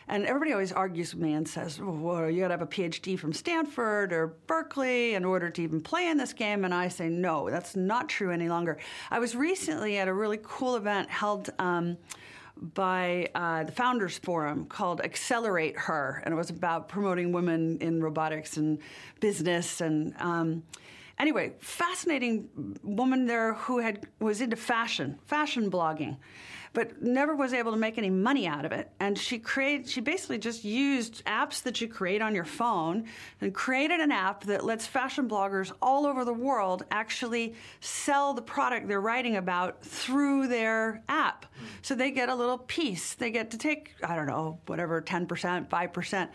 [0.09, 3.17] And everybody always argues with me and says, well, you got to have a PhD
[3.17, 6.65] from Stanford or Berkeley in order to even play in this game.
[6.65, 8.79] And I say, no, that's not true any longer.
[9.11, 11.51] I was recently at a really cool event held.
[11.59, 11.97] Um,
[12.61, 18.03] by uh, the Founders Forum called Accelerate Her, and it was about promoting women in
[18.03, 18.79] robotics and
[19.21, 19.79] business.
[19.79, 20.63] And um,
[21.17, 22.49] anyway, fascinating
[22.83, 26.17] woman there who had was into fashion, fashion blogging,
[26.73, 28.89] but never was able to make any money out of it.
[28.99, 33.05] And she created, she basically just used apps that you create on your phone
[33.41, 38.41] and created an app that lets fashion bloggers all over the world actually sell the
[38.41, 41.45] product they're writing about through their app.
[41.81, 43.13] So they get a little piece.
[43.13, 46.29] They get to take, I don't know, whatever, 10%, 5%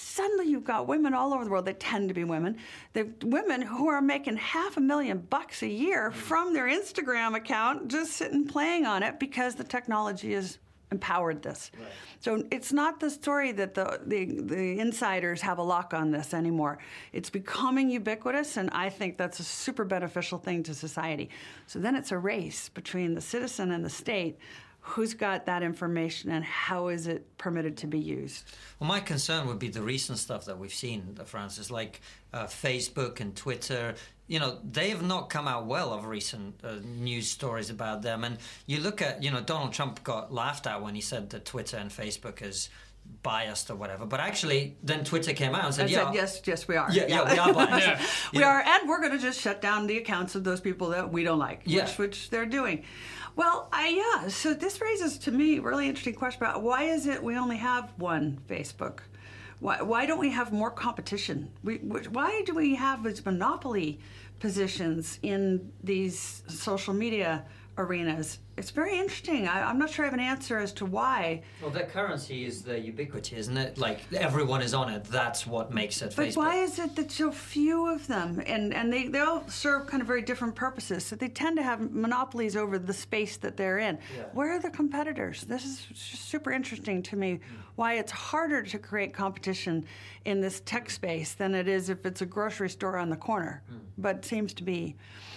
[0.00, 1.66] suddenly you've got women all over the world.
[1.66, 2.56] They tend to be women.
[2.94, 6.14] The women who are making half a million bucks a year mm.
[6.14, 10.58] from their Instagram account, just sitting playing on it because the technology has
[10.90, 11.70] empowered this.
[11.78, 11.88] Right.
[12.18, 16.34] So it's not the story that the, the, the insiders have a lock on this
[16.34, 16.78] anymore.
[17.12, 21.30] It's becoming ubiquitous, and I think that's a super beneficial thing to society.
[21.66, 24.38] So then it's a race between the citizen and the state
[24.90, 28.44] who's got that information and how is it permitted to be used?
[28.78, 32.00] Well, my concern would be the recent stuff that we've seen, Francis, like
[32.32, 33.94] uh, Facebook and Twitter.
[34.26, 38.24] You know, they have not come out well of recent uh, news stories about them.
[38.24, 41.44] And you look at, you know, Donald Trump got laughed at when he said that
[41.44, 42.68] Twitter and Facebook is
[43.22, 44.06] biased or whatever.
[44.06, 46.90] But actually, then Twitter came out and said, "Yeah, said, yes, yes, we are.
[46.90, 47.86] Yeah, yeah, yeah we are biased.
[48.32, 48.38] yeah.
[48.38, 51.12] We are, and we're going to just shut down the accounts of those people that
[51.12, 51.84] we don't like, yeah.
[51.84, 52.84] which, which they're doing."
[53.36, 54.28] Well, I, yeah.
[54.28, 57.56] So this raises to me a really interesting question about why is it we only
[57.58, 59.00] have one Facebook?
[59.60, 61.50] Why, why don't we have more competition?
[61.62, 64.00] We, why do we have these monopoly
[64.40, 67.44] positions in these social media
[67.78, 68.38] arenas.
[68.60, 69.48] It's very interesting.
[69.48, 71.40] I, am not sure I have an answer as to why.
[71.62, 73.78] Well, the currency is the ubiquity, isn't it?
[73.78, 75.04] Like everyone is on it.
[75.04, 76.12] That's what makes it.
[76.14, 76.36] But Facebook.
[76.36, 80.02] why is it that so few of them, and and they, they all serve kind
[80.02, 81.06] of very different purposes.
[81.06, 83.98] So they tend to have monopolies over the space that they're in.
[84.14, 84.24] Yeah.
[84.34, 85.44] Where are the competitors?
[85.44, 87.32] This is super interesting to me.
[87.36, 87.40] Mm.
[87.76, 89.86] Why it's harder to create competition
[90.26, 93.62] in this tech space than it is if it's a grocery store on the corner.
[93.72, 93.78] Mm.
[93.96, 94.96] But seems to be.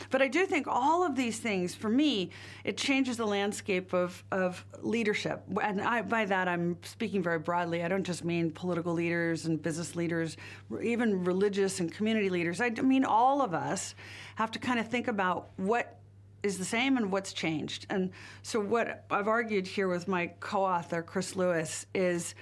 [0.09, 2.31] But I do think all of these things, for me,
[2.63, 5.43] it changes the landscape of, of leadership.
[5.61, 7.83] And I, by that, I'm speaking very broadly.
[7.83, 10.37] I don't just mean political leaders and business leaders,
[10.81, 12.61] even religious and community leaders.
[12.61, 13.95] I mean all of us
[14.35, 15.99] have to kind of think about what
[16.43, 17.85] is the same and what's changed.
[17.89, 22.35] And so, what I've argued here with my co author, Chris Lewis, is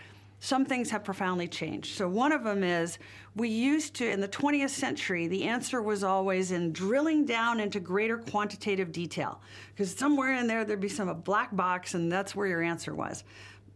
[0.43, 1.95] some things have profoundly changed.
[1.95, 2.97] So, one of them is
[3.35, 7.79] we used to, in the 20th century, the answer was always in drilling down into
[7.79, 9.39] greater quantitative detail.
[9.69, 13.23] Because somewhere in there, there'd be some black box, and that's where your answer was.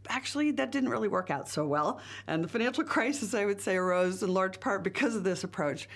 [0.09, 1.99] Actually, that didn't really work out so well.
[2.25, 5.87] And the financial crisis, I would say, arose in large part because of this approach.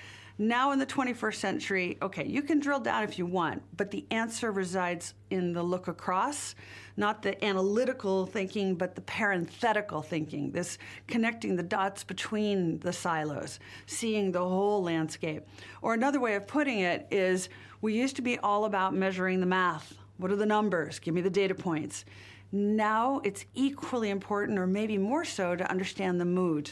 [0.42, 4.06] Now, in the 21st century, okay, you can drill down if you want, but the
[4.10, 6.56] answer resides in the look across,
[7.00, 13.60] not the analytical thinking, but the parenthetical thinking, this connecting the dots between the silos,
[13.86, 15.48] seeing the whole landscape.
[15.82, 17.50] Or another way of putting it is
[17.82, 19.96] we used to be all about measuring the math.
[20.18, 21.00] What are the numbers?
[21.00, 22.04] Give me the data points.
[22.52, 26.72] Now it's equally important, or maybe more so, to understand the mood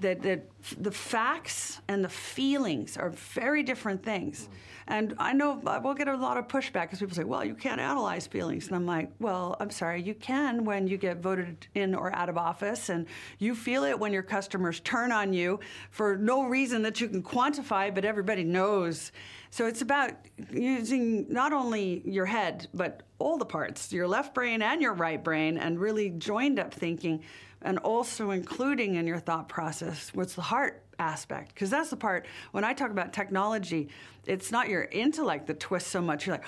[0.00, 4.48] that, that the facts and the feelings are very different things.
[4.48, 4.56] Mm.
[4.90, 7.44] And I know uh, I will get a lot of pushback because people say, well,
[7.44, 8.66] you can't analyze feelings.
[8.66, 12.28] And I'm like, well, I'm sorry, you can when you get voted in or out
[12.28, 12.88] of office.
[12.88, 13.06] And
[13.38, 17.22] you feel it when your customers turn on you for no reason that you can
[17.22, 19.12] quantify, but everybody knows.
[19.50, 20.12] So it's about
[20.50, 25.22] using not only your head, but all the parts, your left brain and your right
[25.22, 27.22] brain, and really joined up thinking,
[27.62, 31.54] and also including in your thought process what's the heart aspect.
[31.54, 33.88] Because that's the part, when I talk about technology,
[34.26, 36.26] it's not your intellect that twists so much.
[36.26, 36.46] You're like,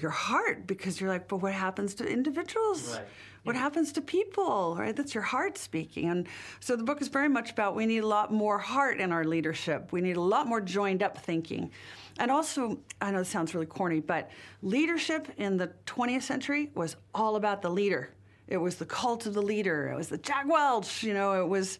[0.00, 2.96] your heart, because you're like, but what happens to individuals?
[2.96, 3.06] Right.
[3.44, 4.94] What happens to people, right?
[4.94, 6.08] That's your heart speaking.
[6.08, 6.28] And
[6.60, 9.24] so the book is very much about we need a lot more heart in our
[9.24, 9.90] leadership.
[9.90, 11.72] We need a lot more joined up thinking.
[12.18, 14.30] And also, I know it sounds really corny, but
[14.62, 18.10] leadership in the 20th century was all about the leader.
[18.52, 19.88] It was the cult of the leader.
[19.88, 21.78] It was the Jack Welch, you know, it was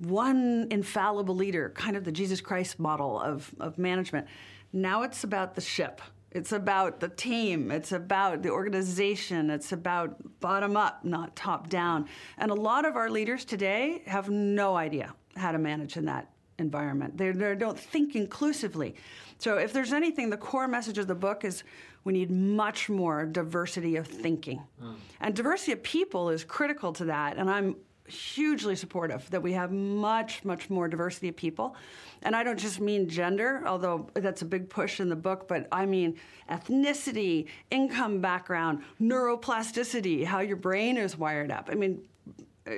[0.00, 4.26] one infallible leader, kind of the Jesus Christ model of, of management.
[4.70, 6.02] Now it's about the ship.
[6.30, 7.70] It's about the team.
[7.70, 9.48] It's about the organization.
[9.48, 12.06] It's about bottom up, not top down.
[12.36, 16.30] And a lot of our leaders today have no idea how to manage in that
[16.58, 17.16] environment.
[17.16, 18.94] They, they don't think inclusively.
[19.38, 21.64] So, if there's anything, the core message of the book is
[22.04, 24.62] we need much more diversity of thinking.
[24.82, 24.94] Mm.
[25.20, 27.36] And diversity of people is critical to that.
[27.36, 27.76] And I'm
[28.10, 31.76] hugely supportive that we have much, much more diversity of people.
[32.22, 35.68] And I don't just mean gender, although that's a big push in the book, but
[35.72, 36.18] I mean
[36.50, 41.68] ethnicity, income background, neuroplasticity, how your brain is wired up.
[41.70, 42.02] I mean,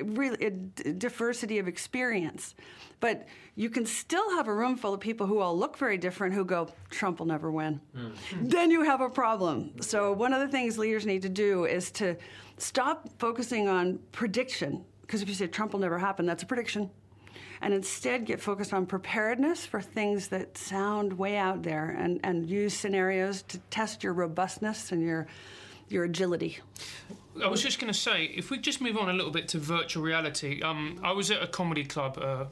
[0.04, 2.54] really, a diversity of experience.
[3.00, 3.26] But
[3.56, 6.44] you can still have a room full of people who all look very different who
[6.44, 7.80] go, Trump will never win.
[7.96, 8.14] Mm.
[8.42, 9.72] Then you have a problem.
[9.80, 12.16] So, one of the things leaders need to do is to
[12.58, 14.84] stop focusing on prediction.
[15.02, 16.90] Because if you say Trump will never happen, that's a prediction.
[17.60, 22.48] And instead get focused on preparedness for things that sound way out there and, and
[22.48, 25.28] use scenarios to test your robustness and your
[25.92, 26.58] your agility.
[27.42, 29.58] I was just going to say, if we just move on a little bit to
[29.58, 32.46] virtual reality, um, I was at a comedy club, uh, uh,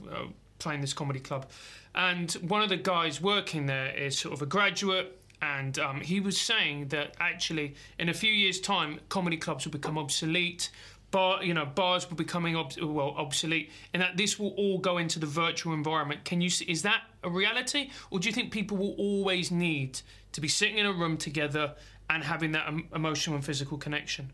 [0.59, 1.47] playing this comedy club,
[1.95, 6.21] and one of the guys working there is sort of a graduate, and um, he
[6.21, 10.71] was saying that actually, in a few years' time, comedy clubs will become obsolete.
[11.11, 14.97] Bar, you know, bars will becoming ob- well obsolete, and that this will all go
[14.99, 16.25] into the virtual environment.
[16.25, 16.67] Can you see?
[16.67, 20.01] Is that a reality, or do you think people will always need
[20.33, 21.75] to be sitting in a room together
[22.11, 24.33] and having that emotional and physical connection?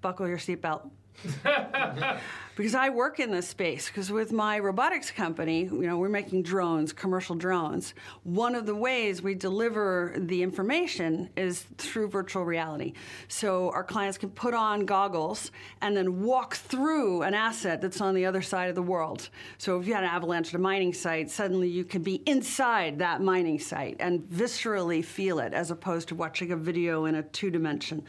[0.00, 0.90] buckle your seatbelt.
[2.56, 3.86] because I work in this space.
[3.86, 7.94] Because with my robotics company, you know, we're making drones, commercial drones.
[8.24, 12.92] One of the ways we deliver the information is through virtual reality.
[13.28, 15.50] So our clients can put on goggles
[15.80, 19.28] and then walk through an asset that's on the other side of the world.
[19.58, 22.98] So if you had an avalanche at a mining site, suddenly you can be inside
[22.98, 27.22] that mining site and viscerally feel it, as opposed to watching a video in a
[27.22, 28.04] two dimension.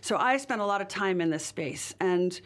[0.00, 2.40] So I spent a lot of time in this space and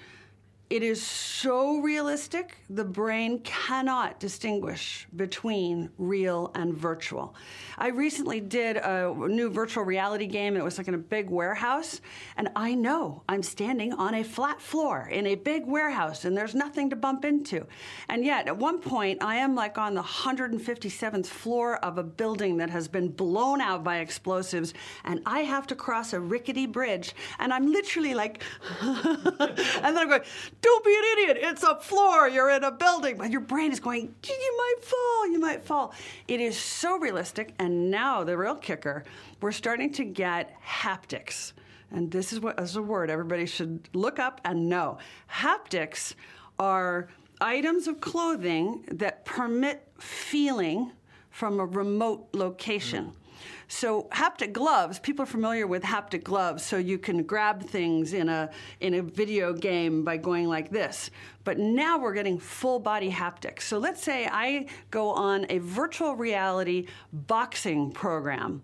[0.70, 7.34] it is so realistic, the brain cannot distinguish between real and virtual.
[7.76, 11.28] I recently did a new virtual reality game, and it was like in a big
[11.28, 12.00] warehouse,
[12.38, 16.54] and I know I'm standing on a flat floor in a big warehouse, and there's
[16.54, 17.66] nothing to bump into.
[18.08, 22.56] And yet, at one point, I am like on the 157th floor of a building
[22.56, 24.72] that has been blown out by explosives,
[25.04, 28.42] and I have to cross a rickety bridge, and I'm literally like,
[28.80, 30.22] and then I'm going,
[30.64, 31.38] don't be an idiot.
[31.42, 32.26] It's a floor.
[32.26, 33.18] You're in a building.
[33.18, 35.30] But your brain is going, you might fall.
[35.30, 35.92] You might fall.
[36.26, 37.54] It is so realistic.
[37.58, 39.04] And now the real kicker,
[39.42, 41.52] we're starting to get haptics.
[41.90, 44.96] And this is what as a word everybody should look up and know.
[45.30, 46.14] Haptics
[46.58, 47.08] are
[47.42, 50.92] items of clothing that permit feeling
[51.28, 53.04] from a remote location.
[53.04, 53.23] Mm.
[53.68, 58.28] So haptic gloves, people are familiar with haptic gloves, so you can grab things in
[58.28, 61.10] a in a video game by going like this.
[61.44, 63.62] But now we're getting full body haptics.
[63.62, 68.62] So let's say I go on a virtual reality boxing program.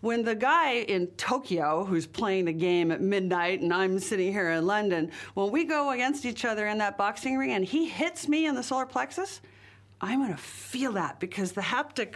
[0.00, 4.50] When the guy in Tokyo who's playing the game at midnight and I'm sitting here
[4.50, 8.28] in London, when we go against each other in that boxing ring and he hits
[8.28, 9.40] me in the solar plexus,
[10.00, 12.14] I'm going to feel that because the haptic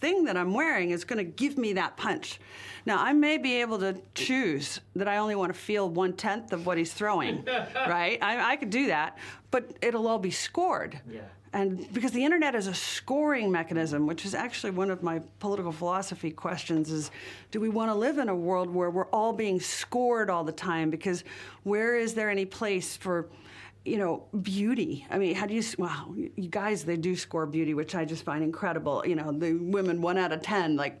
[0.00, 2.40] thing that I'm wearing is going to give me that punch.
[2.86, 6.52] Now, I may be able to choose that I only want to feel one tenth
[6.52, 7.44] of what he's throwing,
[7.74, 8.18] right?
[8.22, 9.18] I, I, could do that,
[9.50, 11.00] but it'll all be scored.
[11.10, 11.20] Yeah.
[11.52, 15.72] And because the internet is a scoring mechanism, which is actually one of my political
[15.72, 17.10] philosophy questions is
[17.50, 20.52] do we want to live in a world where we're all being scored all the
[20.52, 20.90] time?
[20.90, 21.24] Because
[21.64, 23.28] where is there any place for
[23.84, 25.06] you know, beauty.
[25.10, 28.24] I mean, how do you, wow, you guys, they do score beauty, which I just
[28.24, 29.02] find incredible.
[29.06, 31.00] You know, the women, one out of 10, like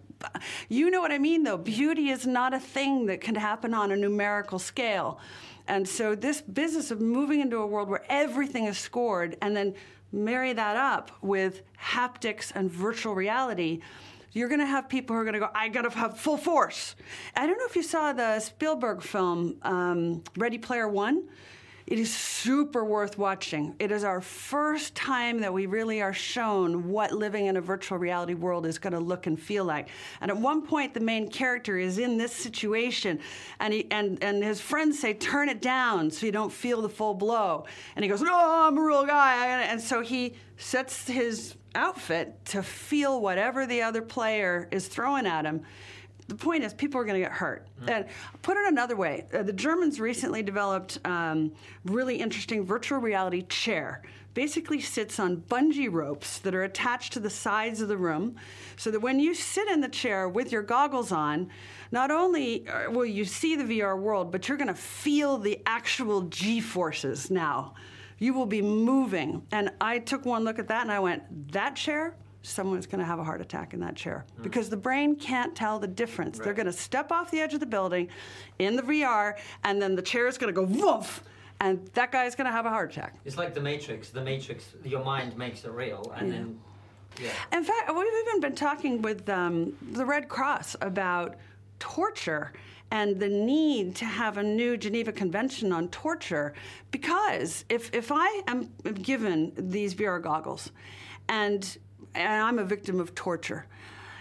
[0.68, 1.56] you know what I mean, though.
[1.56, 5.18] Beauty is not a thing that can happen on a numerical scale.
[5.66, 9.74] And so, this business of moving into a world where everything is scored and then
[10.12, 13.80] marry that up with haptics and virtual reality,
[14.32, 16.36] you're going to have people who are going to go, I got to have full
[16.36, 16.94] force.
[17.36, 21.28] I don't know if you saw the Spielberg film, um, Ready Player One.
[21.90, 23.74] It is super worth watching.
[23.80, 27.98] It is our first time that we really are shown what living in a virtual
[27.98, 29.88] reality world is going to look and feel like.
[30.20, 33.18] And at one point, the main character is in this situation,
[33.58, 36.88] and he and and his friends say, "Turn it down so you don't feel the
[36.88, 37.64] full blow."
[37.96, 42.62] And he goes, "No, I'm a real guy." And so he sets his outfit to
[42.62, 45.62] feel whatever the other player is throwing at him
[46.30, 47.66] the point is people are going to get hurt.
[47.80, 47.90] Mm-hmm.
[47.90, 48.06] And
[48.42, 51.52] put it another way, uh, the Germans recently developed um,
[51.84, 54.02] really interesting virtual reality chair.
[54.32, 58.36] Basically sits on bungee ropes that are attached to the sides of the room,
[58.76, 61.50] so that when you sit in the chair with your goggles on,
[61.90, 65.60] not only uh, will you see the VR world, but you're going to feel the
[65.66, 67.74] actual G forces now.
[68.18, 69.42] You will be moving.
[69.50, 73.04] And I took one look at that and I went, that chair someone's going to
[73.04, 74.42] have a heart attack in that chair mm.
[74.42, 76.38] because the brain can't tell the difference.
[76.38, 76.44] Right.
[76.44, 78.08] They're going to step off the edge of the building
[78.58, 79.34] in the VR,
[79.64, 81.22] and then the chair is going to go woof,
[81.60, 83.14] and that guy's going to have a heart attack.
[83.24, 84.10] It's like the Matrix.
[84.10, 86.34] The Matrix, your mind makes it real, and yeah.
[86.34, 86.60] then.
[87.20, 87.58] Yeah.
[87.58, 91.36] In fact, we've even been talking with um, the Red Cross about
[91.80, 92.52] torture
[92.92, 96.54] and the need to have a new Geneva Convention on torture
[96.90, 98.70] because if, if I am
[99.02, 100.70] given these VR goggles
[101.28, 101.78] and
[102.14, 103.66] and I'm a victim of torture.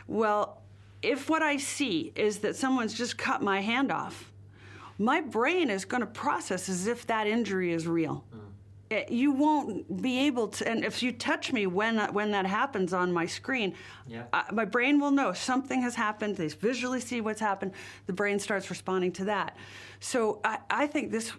[0.08, 0.62] Well,
[1.02, 4.32] if what I see is that someone's just cut my hand off,
[4.98, 8.26] my brain is going to process as if that injury is real.
[8.36, 8.40] Mm.
[8.90, 12.92] It, you won't be able to, and if you touch me when when that happens
[12.92, 13.76] on my screen,
[14.08, 14.24] yeah.
[14.52, 16.38] my brain will know something has happened.
[16.38, 17.74] They visually see what's happened.
[18.08, 19.56] The brain starts responding to that.
[20.00, 21.34] So I, I think this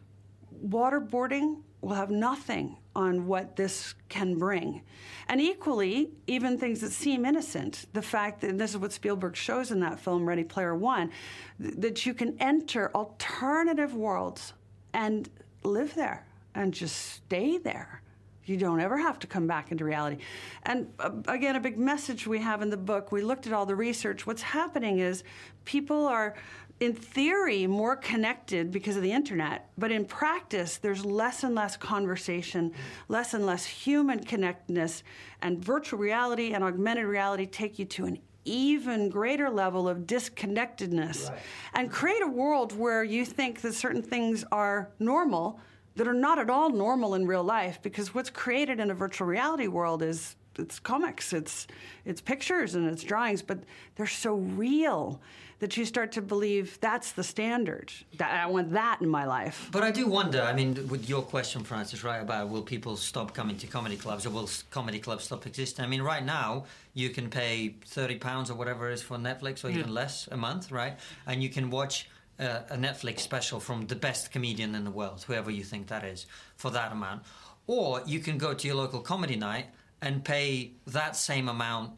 [0.65, 4.83] waterboarding will have nothing on what this can bring.
[5.29, 9.71] And equally, even things that seem innocent, the fact that this is what Spielberg shows
[9.71, 11.11] in that film, Ready Player One,
[11.59, 14.55] that you can enter alternative worlds
[14.93, 15.29] and
[15.63, 18.03] live there and just stay there.
[18.45, 20.17] You don't ever have to come back into reality.
[20.65, 23.65] And uh, again, a big message we have in the book, we looked at all
[23.65, 24.27] the research.
[24.27, 25.23] What's happening is
[25.65, 26.35] people are
[26.81, 31.77] in theory, more connected because of the internet, but in practice, there's less and less
[31.77, 32.73] conversation,
[33.09, 35.03] less and less human connectedness,
[35.43, 41.29] and virtual reality and augmented reality take you to an even greater level of disconnectedness
[41.29, 41.39] right.
[41.75, 45.61] and create a world where you think that certain things are normal
[45.97, 49.27] that are not at all normal in real life because what's created in a virtual
[49.27, 51.67] reality world is it's comics it's
[52.07, 53.59] it's pictures and it's drawings but
[53.97, 55.21] they're so real
[55.61, 57.93] that you start to believe that's the standard.
[58.17, 59.69] That I want that in my life.
[59.71, 60.43] But I do wonder.
[60.43, 64.27] I mean, with your question, Francis, right about will people stop coming to comedy clubs
[64.27, 65.85] or will comedy clubs stop existing?
[65.85, 69.65] I mean, right now you can pay thirty pounds or whatever it is for Netflix
[69.65, 70.01] or even yeah.
[70.01, 70.99] less a month, right?
[71.27, 72.09] And you can watch.
[72.39, 76.05] Uh, a Netflix special from the best comedian in the world, whoever you think that
[76.05, 76.25] is,
[76.57, 77.23] for that amount.
[77.67, 79.67] Or you can go to your local comedy night
[80.01, 81.93] and pay that same amount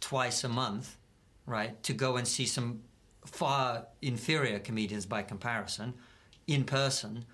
[0.00, 0.98] twice a month,
[1.46, 2.82] right, to go and see some
[3.26, 5.94] far inferior comedians by comparison
[6.46, 7.24] in person.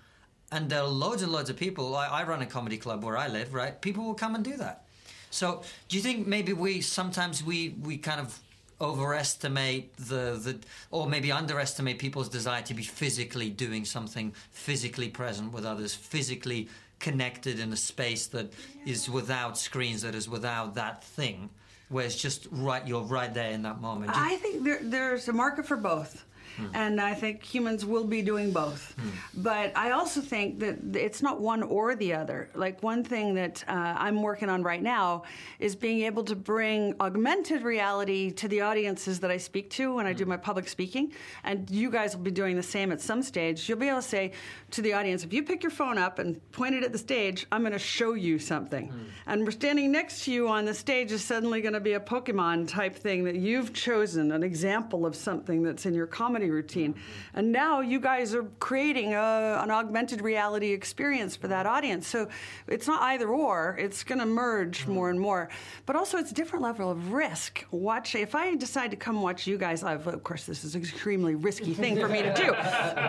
[0.51, 1.95] And there are loads and loads of people.
[1.95, 3.79] I, I run a comedy club where I live, right?
[3.81, 4.85] People will come and do that.
[5.31, 8.39] So, do you think maybe we sometimes we we kind of
[8.79, 10.59] overestimate the the
[10.91, 16.69] or maybe underestimate people's desire to be physically doing something, physically present with others, physically
[16.99, 18.53] connected in a space that
[18.85, 21.49] is without screens, that is without that thing?
[21.93, 24.11] Where it's just right, you're right there in that moment.
[24.13, 26.25] I think there, there's a market for both.
[26.57, 26.65] Hmm.
[26.73, 28.93] And I think humans will be doing both.
[28.99, 29.09] Hmm.
[29.41, 32.49] But I also think that it's not one or the other.
[32.53, 35.23] Like, one thing that uh, I'm working on right now
[35.59, 40.05] is being able to bring augmented reality to the audiences that I speak to when
[40.05, 40.31] I do hmm.
[40.31, 41.13] my public speaking.
[41.43, 43.67] And you guys will be doing the same at some stage.
[43.67, 44.33] You'll be able to say
[44.71, 47.45] to the audience, if you pick your phone up and point it at the stage,
[47.51, 48.93] I'm going to show you something.
[49.25, 51.99] And we're standing next to you on the stage is suddenly going to be a
[51.99, 56.51] Pokemon type thing that you've chosen, an example of something that's in your comedy comedy
[56.51, 56.95] routine.
[57.33, 62.07] And now you guys are creating a, an augmented reality experience for that audience.
[62.07, 62.27] So
[62.67, 64.93] it's not either or, it's going to merge mm-hmm.
[64.93, 65.49] more and more.
[65.85, 67.65] But also, it's a different level of risk.
[67.71, 70.81] Watch, if I decide to come watch you guys live, of course, this is an
[70.81, 72.53] extremely risky thing for me to do.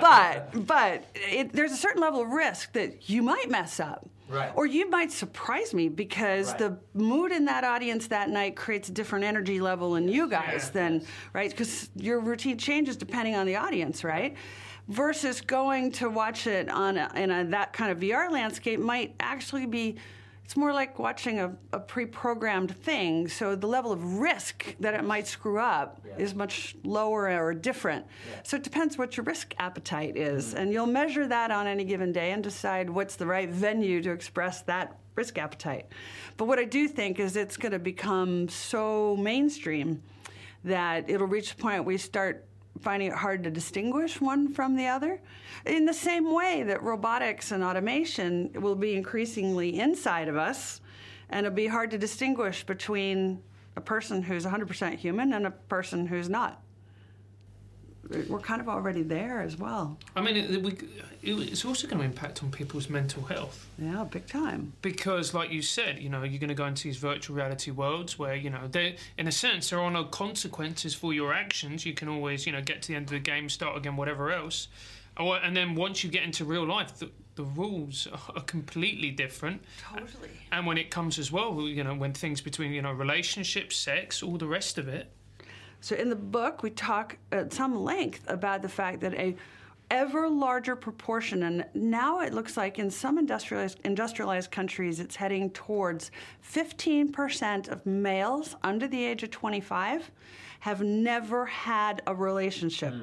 [0.05, 4.53] But, but it, there's a certain level of risk that you might mess up Right.
[4.55, 6.59] Or you might surprise me because Right.
[6.59, 10.67] the mood in that audience that night creates a different energy level in you guys
[10.67, 10.81] Yeah.
[10.81, 11.51] than, right?
[11.51, 14.35] Because your routine changes depending on the audience, right?
[14.89, 19.15] Versus going to watch it on a, in a, that kind of VR landscape might
[19.21, 19.97] actually be.
[20.45, 25.03] It's more like watching a, a pre-programmed thing, so the level of risk that it
[25.03, 26.23] might screw up Yeah.
[26.23, 28.05] is much lower or different.
[28.43, 30.59] So it depends what your risk appetite is, mm-hmm.
[30.59, 34.11] and you'll measure that on any given day and decide what's the right venue to
[34.11, 35.87] express that risk appetite.
[36.37, 40.03] But what I do think is it's going to become so mainstream
[40.65, 42.47] that it'll reach the point we start
[42.81, 45.21] finding it hard to distinguish one from the other.
[45.67, 50.81] In the same way that robotics and automation will be increasingly inside of us,
[51.31, 53.43] and it'll be hard to distinguish between
[53.77, 56.64] a person who's 100% human and a person who's not.
[58.29, 59.97] We're kind of already there as well.
[60.17, 60.73] I mean, it, we,
[61.23, 64.73] it, it's also going to impact on people's mental health Yeah, big time.
[64.83, 68.19] because, like you said, you know, you're going to go into these virtual reality worlds
[68.19, 71.85] where you know, they, in a sense, there are no consequences for your actions.
[71.87, 74.31] You can always, you know, get to the end of the game, start again, whatever
[74.33, 74.69] else.
[75.19, 79.63] Or- And then once you get into real life, the, the rules are completely different.
[79.81, 80.31] Totally.
[80.53, 84.23] And when it comes as well, you know, when things between you know relationships, sex,
[84.23, 85.11] all the rest of it.
[85.85, 89.37] So in the book, we talk at some length about the fact that a
[89.91, 95.51] ever larger proportion, and now it looks like in some industrialized, industrialized countries, it's heading
[95.51, 96.11] towards
[96.43, 100.11] 15% of males under the age of 25
[100.61, 102.95] have never had a relationship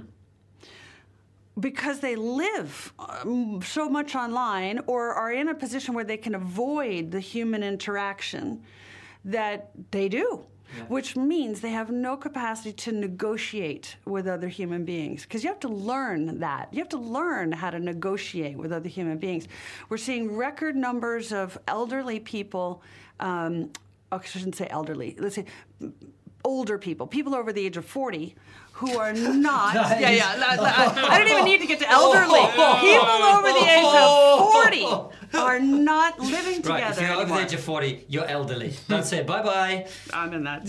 [1.60, 6.34] because they live um, so much online or are in a position where they can
[6.34, 8.64] avoid the human interaction
[9.24, 10.44] that they do.
[10.88, 15.24] Which means they have no capacity to negotiate with other human beings.
[15.24, 16.70] Because you have to learn that.
[16.72, 19.48] You have to learn how to negotiate with other human beings.
[19.90, 22.82] We're seeing record numbers of elderly people,
[23.20, 23.72] um,
[24.12, 25.46] oh, I shouldn't say elderly, let's say
[26.44, 28.36] older people, people over the age of 40,
[28.82, 29.76] who are not.
[30.02, 30.36] Yeah, yeah.
[30.44, 32.40] la- la- I don't even need to get to elderly.
[32.42, 32.78] Oh.
[32.82, 33.06] People
[33.38, 35.00] over the age of
[35.34, 38.74] 40 are not living together Right, if you're over the age of 40, you're elderly.
[38.88, 39.28] That's it.
[39.28, 39.88] Bye bye.
[40.14, 40.66] I'm in that.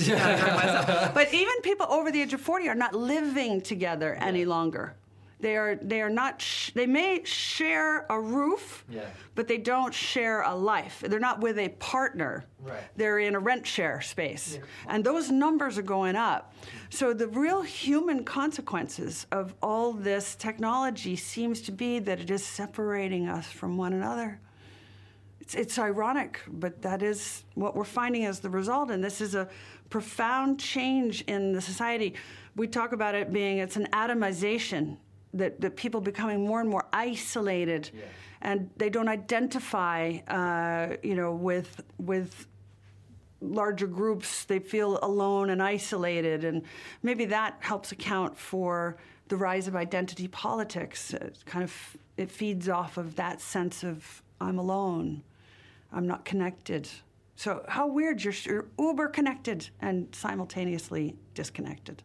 [1.15, 4.95] But even people over the age of 40 are not living together any longer.
[5.43, 9.03] They are they are not sh- they may share a roof, Yeah.
[9.34, 11.03] but they don't share a life.
[11.05, 12.45] They're not with a partner.
[12.61, 12.80] Right.
[12.97, 14.61] They're in a rent share space.
[14.86, 16.55] And those numbers are going up.
[16.90, 22.45] So the real human consequences of all this technology seems to be that it is
[22.47, 24.38] separating us from one another.
[25.40, 28.93] It's, it's ironic, but that is what we're finding as the result.
[28.93, 29.49] And this is a
[29.90, 32.14] profound change in the society.
[32.55, 34.99] We talk about it being it's an atomization,
[35.35, 37.91] that, that people becoming more and more isolated,
[38.41, 42.47] and they don't identify, uh, you know, with with
[43.41, 44.45] larger groups.
[44.45, 46.62] They feel alone and isolated, and
[47.03, 48.97] maybe that helps account for
[49.28, 51.14] the rise of identity politics.
[51.14, 55.22] It kind of it feeds off of that sense of I'm alone,
[55.93, 56.89] I'm not connected.
[57.37, 62.03] So how weird you're, you're uber connected and simultaneously disconnected.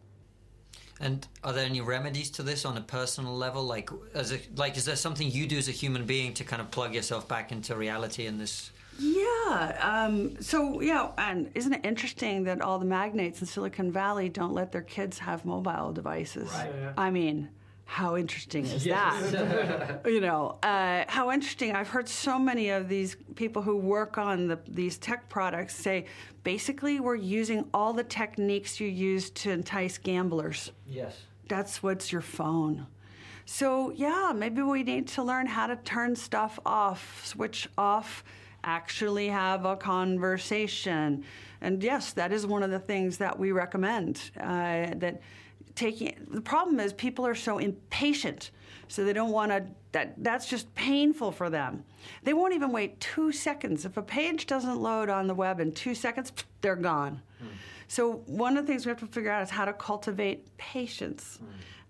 [1.00, 3.62] And are there any remedies to this on a personal level?
[3.62, 6.60] Like, as a, like, is there something you do as a human being to kind
[6.60, 8.70] of plug yourself back into reality in this?
[8.98, 9.78] Yeah.
[9.80, 14.52] Um, so, yeah, and isn't it interesting that all the magnates in Silicon Valley don't
[14.52, 16.50] let their kids have mobile devices?
[16.52, 16.72] Right.
[16.80, 16.92] Yeah.
[16.96, 17.48] I mean,
[17.90, 20.02] how interesting is that?
[20.04, 21.74] you know, uh, how interesting.
[21.74, 26.04] I've heard so many of these people who work on the, these tech products say
[26.44, 31.16] basically, we're using all the techniques you use to entice gamblers Yes.
[31.48, 32.86] that's what's your phone.
[33.46, 38.22] So, yeah, maybe we need to learn how to turn stuff off, switch off,
[38.64, 41.24] actually have a conversation.
[41.62, 44.30] And yes, that is one of the things that we recommend.
[44.38, 45.22] Uh, that
[45.78, 48.50] taking the problem is people are so impatient,
[48.88, 49.64] so they don't want to.
[49.92, 51.84] That that's just painful for them.
[52.24, 53.84] They won't even wait two seconds.
[53.84, 57.22] If a page doesn't load on the web in two seconds, they're gone.
[57.86, 61.38] So one of the things we have to figure out is how to cultivate patience.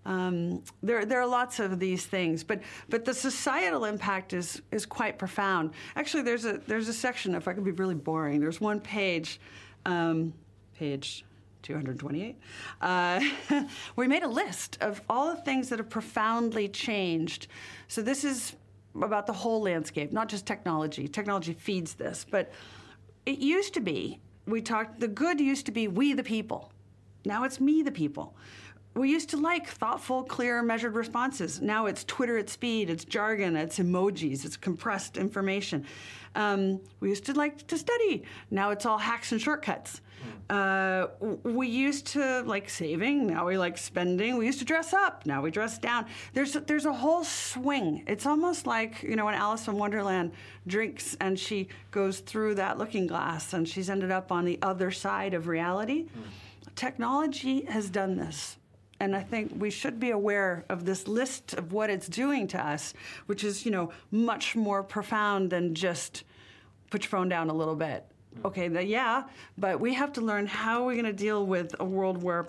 [0.05, 4.87] Um, there, there are lots of these things, but but the societal impact is is
[4.87, 5.73] quite profound.
[5.97, 7.35] Actually, there's a there's a section.
[7.35, 9.41] If I could be really boring, there's one page,
[9.87, 10.33] um,
[10.79, 11.25] page
[11.63, 12.37] 228.
[12.81, 13.21] Uh,
[13.97, 17.49] we made a list of all the things that have profoundly changed.
[17.89, 18.55] So this is
[18.95, 21.09] about the whole landscape, not just technology.
[21.09, 22.51] Technology feeds this, but
[23.27, 24.99] it used to be we talked.
[24.99, 26.73] The good used to be we the people.
[27.25, 28.35] Now it's me the people.
[28.99, 31.61] We used to like thoughtful, clear, measured responses.
[31.61, 35.87] Now it's Twitter at speed, it's jargon, it's emojis, it's compressed information.
[36.35, 38.25] Um, we used to like to study.
[38.51, 40.01] Now it's all hacks and shortcuts.
[40.51, 41.09] Uh,
[41.43, 43.27] we used to like saving.
[43.27, 44.37] Now we like spending.
[44.37, 45.27] We used to dress up.
[45.27, 46.07] Now we dress down.
[46.33, 48.03] There's there's a whole swing.
[48.07, 50.33] It's almost like you know when Alice in Wonderland
[50.67, 54.91] drinks and she goes through that looking glass and she's ended up on the other
[54.91, 56.05] side of reality.
[56.05, 56.75] Mm.
[56.75, 58.58] Technology has done this.
[59.01, 62.65] And I think we should be aware of this list of what it's doing to
[62.65, 62.95] us,
[63.27, 66.25] which is, you know, much more profound than just
[66.91, 68.05] put your phone down a little bit
[68.45, 69.25] okay, the, yeah,
[69.57, 72.47] but we have to learn how we're going to deal with a world where,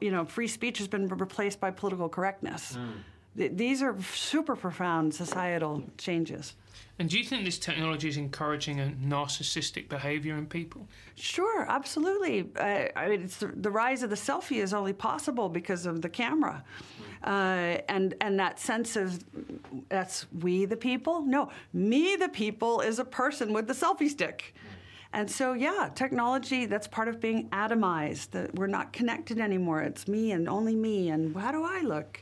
[0.00, 2.76] you know, free speech has been replaced by political correctness.
[2.76, 2.92] Mm.
[3.36, 6.54] Th- these are super profound societal changes.
[6.98, 10.88] And do you think this technology is encouraging a narcissistic behavior in people?
[11.14, 12.48] Sure, absolutely.
[12.56, 16.08] Uh, I mean, the, the, rise of the selfie is only possible because of the
[16.08, 16.64] camera.
[17.22, 19.22] Uh, and and that sense of
[19.88, 21.22] that's we the people.
[21.22, 24.54] No, me the people is a person with the selfie stick.
[25.12, 29.80] And so, yeah, technology, that's part of being atomized, that we're not connected anymore.
[29.80, 32.20] It's me and only me, and how do I look?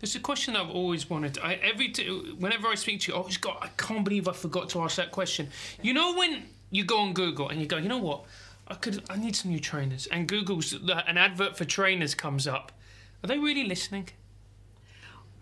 [0.00, 1.38] There's a question I've always wanted.
[1.38, 4.32] I, every t- whenever I speak to you, I always go, I can't believe I
[4.32, 5.48] forgot to ask that question.
[5.82, 8.24] You know when you go on Google and you go, you know what,
[8.68, 12.72] I could, I need some new trainers, and Google's an advert for trainers comes up.
[13.22, 14.08] Are they really listening?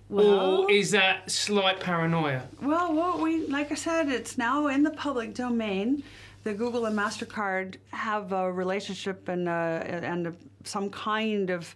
[0.08, 2.42] Well, or is that slight paranoia?
[2.60, 6.02] Well, what we like I said, it's now in the public domain
[6.44, 11.74] the Google and Mastercard have a relationship and uh, and some kind of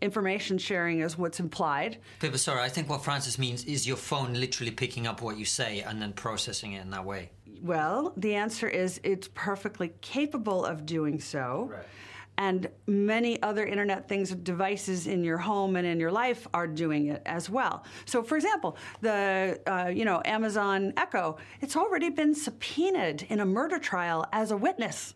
[0.00, 1.98] information sharing is what's implied.
[2.20, 5.44] Pippa, sorry, I think what Francis means is your phone literally picking up what you
[5.44, 7.30] say and then processing it in that way.
[7.62, 11.70] Well, the answer is it's perfectly capable of doing so.
[11.72, 11.86] Right
[12.38, 17.06] and many other internet things devices in your home and in your life are doing
[17.06, 22.34] it as well so for example the uh, you know amazon echo it's already been
[22.34, 25.14] subpoenaed in a murder trial as a witness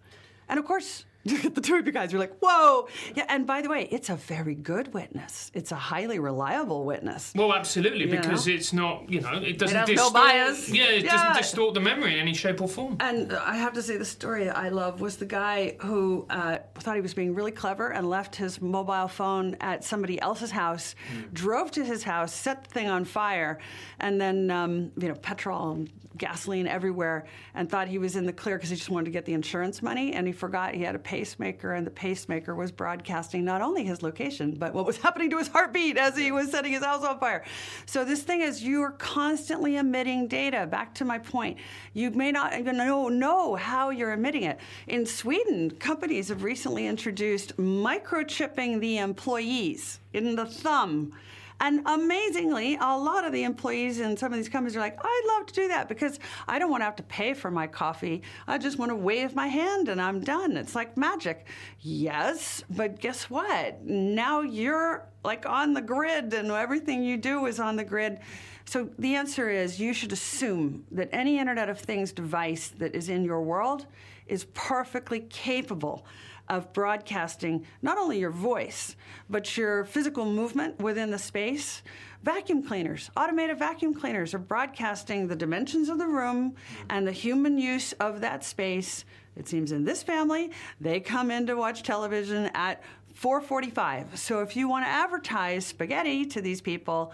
[0.49, 2.89] and of course the two of you guys are like, whoa.
[3.15, 5.51] Yeah, and by the way, it's a very good witness.
[5.53, 7.33] It's a highly reliable witness.
[7.37, 8.55] Well, absolutely, you because know?
[8.55, 10.15] it's not, you know, it doesn't it distort.
[10.15, 10.71] No bias.
[10.71, 11.13] Yeah, it yeah.
[11.13, 12.97] doesn't distort the memory in any shape or form.
[13.01, 16.95] And I have to say, the story I love was the guy who uh, thought
[16.95, 21.33] he was being really clever and left his mobile phone at somebody else's house, mm.
[21.35, 23.59] drove to his house, set the thing on fire,
[23.99, 25.91] and then, um, you know, petrol and
[26.21, 29.25] gasoline everywhere, and thought he was in the clear because he just wanted to get
[29.25, 33.45] the insurance money, and he forgot he had a pacemaker, and the pacemaker was broadcasting
[33.45, 36.73] not only his location, but what was happening to his heartbeat as he was setting
[36.73, 37.43] his house on fire.
[37.87, 40.67] So this thing is you are constantly emitting data.
[40.67, 41.57] Back to my point,
[41.95, 44.61] you may not even know, know how you're emitting it.
[44.87, 51.13] In Sweden, companies have recently introduced microchipping the employees in the thumb
[51.61, 55.25] and amazingly, a lot of the employees in some of these companies are like, I'd
[55.29, 58.23] love to do that because I don't want to have to pay for my coffee.
[58.49, 60.57] I just want to wave my hand and I'm done.
[60.57, 61.47] It's like magic.
[61.81, 63.83] Yes, but guess what?
[63.85, 68.21] Now you're like on the grid and everything you do is on the grid.
[68.65, 73.09] So the answer is you should assume that any Internet of Things device that is
[73.09, 73.87] in your world
[74.31, 76.07] is perfectly capable
[76.49, 78.97] of broadcasting not only your voice,
[79.29, 81.83] but your physical movement within the space.
[82.23, 86.55] Vacuum cleaners, automated vacuum cleaners, are broadcasting the dimensions of the room
[86.91, 89.05] and the human use of that space.
[89.37, 90.51] It seems in this family,
[90.81, 92.83] they come in to watch television at
[93.15, 94.19] 4:45.
[94.19, 97.13] So if you want to advertise spaghetti to these people,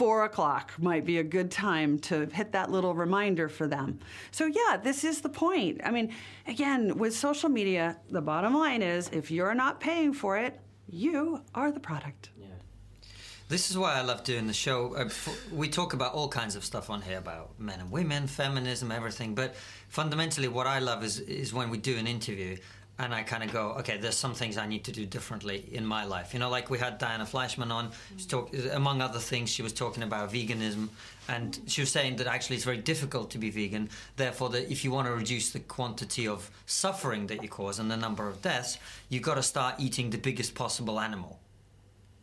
[0.00, 3.98] four o'clock might be a good time to hit that little reminder for them.
[4.30, 5.82] So, yeah, this is the point.
[5.84, 6.14] I mean,
[6.46, 11.42] again, with social media, the bottom line is if you're not paying for it, you
[11.54, 12.30] are the product.
[12.40, 12.46] Yeah.
[13.50, 14.94] This is why I love doing the show.
[14.94, 15.10] Uh,
[15.52, 19.34] we talk about all kinds of stuff on here about men and women, feminism, everything.
[19.34, 19.54] But
[19.88, 22.56] fundamentally, what I love is is when we do an interview
[23.00, 25.86] and I kind of go, okay, there's some things I need to do differently in
[25.86, 26.34] my life.
[26.34, 27.92] You know, like we had Diana Fleischman on,
[28.28, 30.88] talk, among other things, she was talking about veganism,
[31.26, 33.88] and she was saying that actually it's very difficult to be vegan.
[34.16, 37.90] Therefore, that if you want to reduce the quantity of suffering that you cause and
[37.90, 38.76] the number of deaths,
[39.08, 41.38] you've got to start eating the biggest possible animal.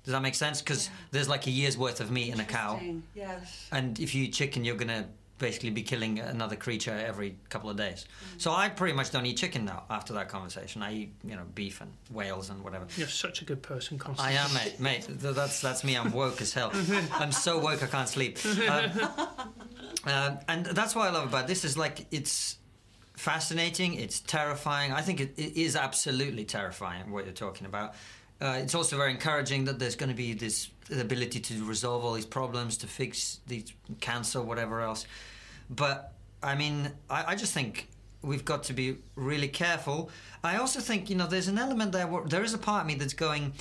[0.03, 0.61] Does that make sense?
[0.61, 0.93] Because yeah.
[1.09, 2.79] there's like a year's worth of meat in a cow.
[3.15, 3.67] Yes.
[3.71, 5.05] And if you eat chicken, you're going to
[5.37, 8.05] basically be killing another creature every couple of days.
[8.35, 8.41] Mm.
[8.41, 10.81] So I pretty much don't eat chicken now after that conversation.
[10.81, 12.87] I eat, you know, beef and whales and whatever.
[12.97, 14.27] You're such a good person, Constance.
[14.27, 14.79] I am, mate.
[14.79, 15.95] Mate, that's that's me.
[15.95, 16.71] I'm woke as hell.
[17.13, 18.39] I'm so woke I can't sleep.
[18.45, 18.91] Um,
[20.05, 22.57] uh, and that's what I love about this is like it's
[23.15, 23.95] fascinating.
[23.95, 24.93] It's terrifying.
[24.93, 27.95] I think it, it is absolutely terrifying what you're talking about.
[28.41, 32.13] uh, it's also very encouraging that there's going to be this ability to resolve all
[32.13, 33.63] these problems, to fix the
[33.99, 35.05] cancer, whatever else.
[35.69, 37.89] But I mean, I, I just think
[38.21, 40.09] we've got to be really careful.
[40.43, 42.87] I also think, you know, there's an element there where there is a part of
[42.87, 43.53] me that's going,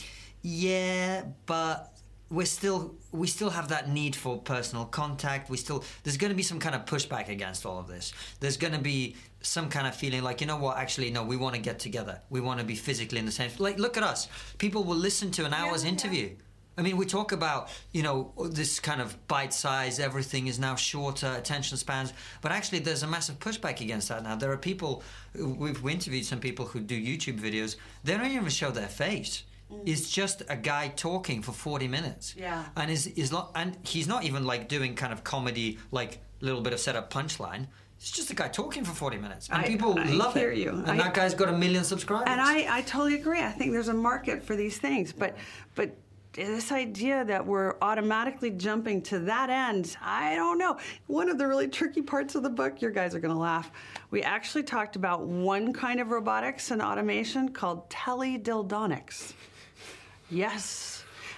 [0.42, 1.92] yeah, but
[2.28, 6.34] we're still we still have that need for personal contact we still there's going to
[6.34, 9.86] be some kind of pushback against all of this there's going to be some kind
[9.86, 12.58] of feeling like you know what actually no we want to get together we want
[12.58, 14.26] to be physically in the same like look at us
[14.58, 16.34] people will listen to an hour's Yeah, interview yeah.
[16.78, 20.74] I mean, we talk about, you know, this kind of bite size, everything is now
[20.76, 22.12] shorter, attention spans,
[22.42, 24.36] but actually there's a massive pushback against that now.
[24.36, 25.02] There are people,
[25.34, 29.44] we've interviewed some people who do YouTube videos, they don't even show their face.
[29.72, 29.82] Mm.
[29.88, 32.34] It's just a guy talking for 40 minutes.
[32.38, 32.66] Yeah.
[32.76, 36.44] And is is not, and he's not even like doing kind of comedy, like a
[36.44, 37.66] little bit of setup punchline.
[37.98, 39.48] It's just a guy talking for 40 minutes.
[39.48, 40.58] And I- people I love hear it.
[40.58, 40.70] you.
[40.70, 42.28] And I- that guy's got a million subscribers.
[42.28, 43.40] And I, I totally agree.
[43.40, 45.36] I think there's a market for these things, but
[45.74, 45.96] but
[46.44, 50.78] this idea that we're automatically jumping to that end, I don't know.
[51.06, 53.70] One of the really tricky parts of the book, your guys are going to laugh.
[54.10, 59.32] We actually talked about one kind of robotics and automation called teledildonics.
[60.30, 60.95] Yes.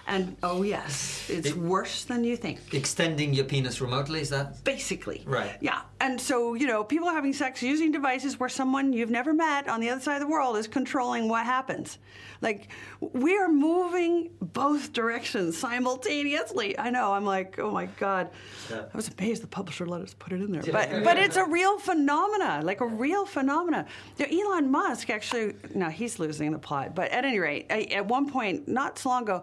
[0.09, 2.59] And oh yes, it's worse than you think.
[2.72, 4.64] Extending your penis remotely, is that?
[4.64, 5.22] Basically.
[5.26, 5.56] Right.
[5.61, 5.82] Yeah.
[6.00, 9.80] And so, you know, people having sex using devices where someone you've never met on
[9.80, 11.98] the other side of the world is controlling what happens.
[12.40, 12.68] Like,
[13.00, 16.78] we are moving both directions simultaneously.
[16.78, 17.12] I know.
[17.12, 18.30] I'm like, oh my God.
[18.70, 18.84] Yeah.
[18.92, 20.62] I was amazed the publisher let us put it in there.
[20.62, 23.86] But, but it's a real phenomena, like a real phenomena.
[24.16, 26.94] You know, Elon Musk actually, no, he's losing the plot.
[26.94, 29.42] But at any rate, I- at one point, not so long ago,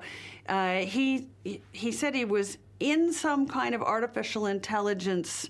[0.56, 1.28] uh, he,
[1.72, 5.50] he said he was in some kind of artificial intelligence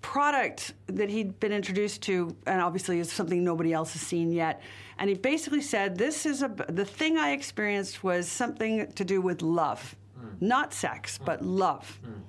[0.00, 4.62] product that he'd been introduced to, and obviously is something nobody else has seen yet.
[4.98, 9.20] And he basically said, "This is a the thing I experienced was something to do
[9.20, 10.28] with love, hmm.
[10.40, 11.24] not sex, hmm.
[11.24, 12.20] but love." Hmm.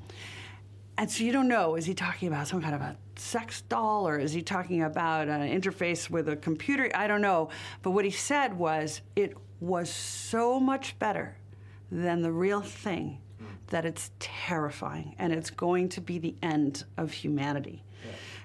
[0.98, 4.08] And so you don't know, is he talking about some kind of a sex doll
[4.08, 6.92] or is he talking about an interface with a computer?
[6.94, 7.50] I don't know.
[7.82, 11.36] But what he said was it was so much better
[11.94, 13.20] than the real thing
[13.68, 17.84] that it's terrifying and it's going to be the end of humanity.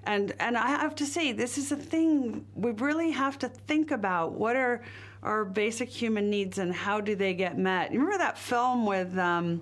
[0.05, 3.91] And and I have to say, this is a thing we really have to think
[3.91, 4.33] about.
[4.33, 4.83] What are
[5.23, 7.93] our basic human needs and how do they get met?
[7.93, 9.61] You remember that film with um,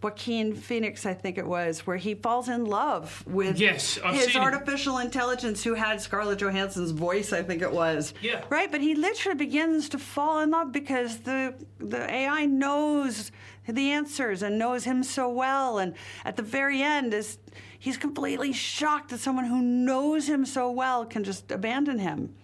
[0.00, 4.26] Joaquin Phoenix, I think it was, where he falls in love with Yes, I've his
[4.32, 4.44] seen it.
[4.44, 8.14] artificial intelligence who had Scarlett Johansson's voice, I think it was.
[8.22, 8.44] Yeah.
[8.48, 13.32] Right, but he literally begins to fall in love because the the AI knows
[13.68, 15.94] the answers and knows him so well and
[16.24, 17.38] at the very end is
[17.78, 22.34] he's completely shocked that someone who knows him so well can just abandon him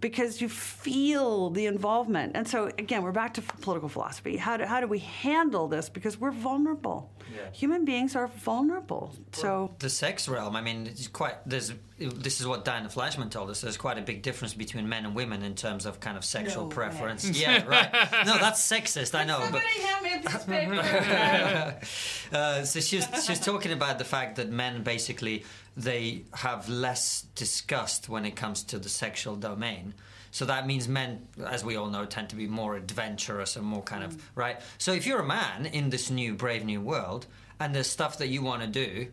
[0.00, 2.32] because you feel the involvement.
[2.36, 4.36] And so, again, we're back to political philosophy.
[4.36, 5.88] How do, how do we handle this?
[5.88, 7.10] Because we're vulnerable.
[7.34, 7.50] Yeah.
[7.52, 9.14] Human beings are vulnerable.
[9.32, 10.54] So, the sex realm.
[10.54, 11.34] I mean, it's quite.
[11.44, 11.72] There's.
[11.98, 13.62] This is what Diana Fleischman told us.
[13.62, 16.64] There's quite a big difference between men and women in terms of kind of sexual
[16.64, 16.74] No way.
[16.74, 17.24] preference.
[17.40, 17.92] Yeah, right.
[18.26, 19.14] No, that's sexist.
[19.18, 19.62] I know, but.
[19.62, 21.76] hand me a piece of paper.
[22.32, 25.44] Uh, so she's she's talking about the fact that men basically
[25.76, 29.94] they have less disgust when it comes to the sexual domain.
[30.30, 33.82] So that means men, as we all know, tend to be more adventurous and more
[33.82, 34.06] kind Mm.
[34.08, 34.60] of right.
[34.78, 37.26] So if you're a man in this new brave new world
[37.60, 39.08] and there's stuff that you want to do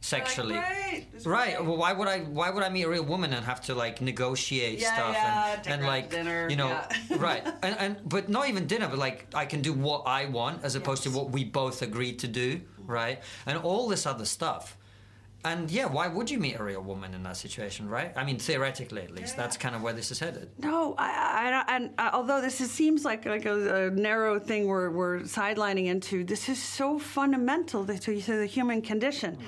[0.00, 0.54] sexually.
[0.54, 1.54] "Great, Right.
[1.56, 2.20] great." Well, why would I?
[2.20, 5.56] Why would I meet a real woman and have to like negotiate Yeah, stuff yeah,
[5.56, 7.16] and, and like dinner, you know yeah.
[7.18, 10.62] right and, and but not even dinner, but like I can do what I want
[10.62, 13.20] as opposed to what we both agreed to do, right?
[13.46, 14.76] And all this other stuff.
[15.44, 18.12] And yeah, why would you meet a real woman in that situation, right?
[18.16, 20.50] I mean, theoretically, at least, that's kind of where this is headed.
[20.58, 24.40] No, I, I, I and uh, although this is, seems like like a, a narrow
[24.40, 29.38] thing we're, we're sidelining into, this is so fundamental to, to the human condition.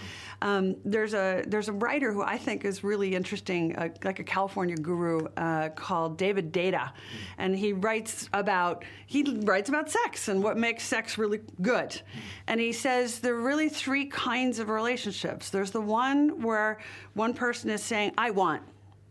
[0.42, 4.24] Um, there's a there's a writer who I think is really interesting, uh, like a
[4.24, 6.92] California guru uh, called David Deida,
[7.38, 12.00] and he writes about he writes about sex and what makes sex really good,
[12.46, 15.50] and he says there are really three kinds of relationships.
[15.50, 16.78] There's the one where
[17.14, 18.62] one person is saying I want.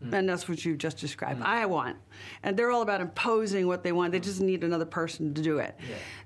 [0.04, 0.12] Mm.
[0.14, 1.40] And that's what you just described.
[1.40, 1.46] Mm.
[1.46, 1.96] I want.
[2.42, 4.12] And they're all about imposing what they want.
[4.12, 5.78] They just need another person to do it.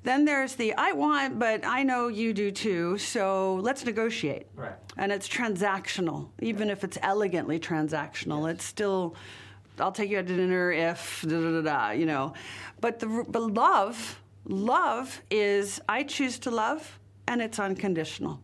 [0.02, 4.46] Then there's the I want, but I know you do too, so let's negotiate.
[4.54, 4.74] Right.
[4.96, 6.28] And it's transactional.
[6.40, 9.16] Even if it's elegantly transactional, it's still,
[9.78, 12.34] I'll take you out to dinner if, da da da da, you know.
[12.80, 18.40] But, the, but love, love is I choose to love, and it's unconditional.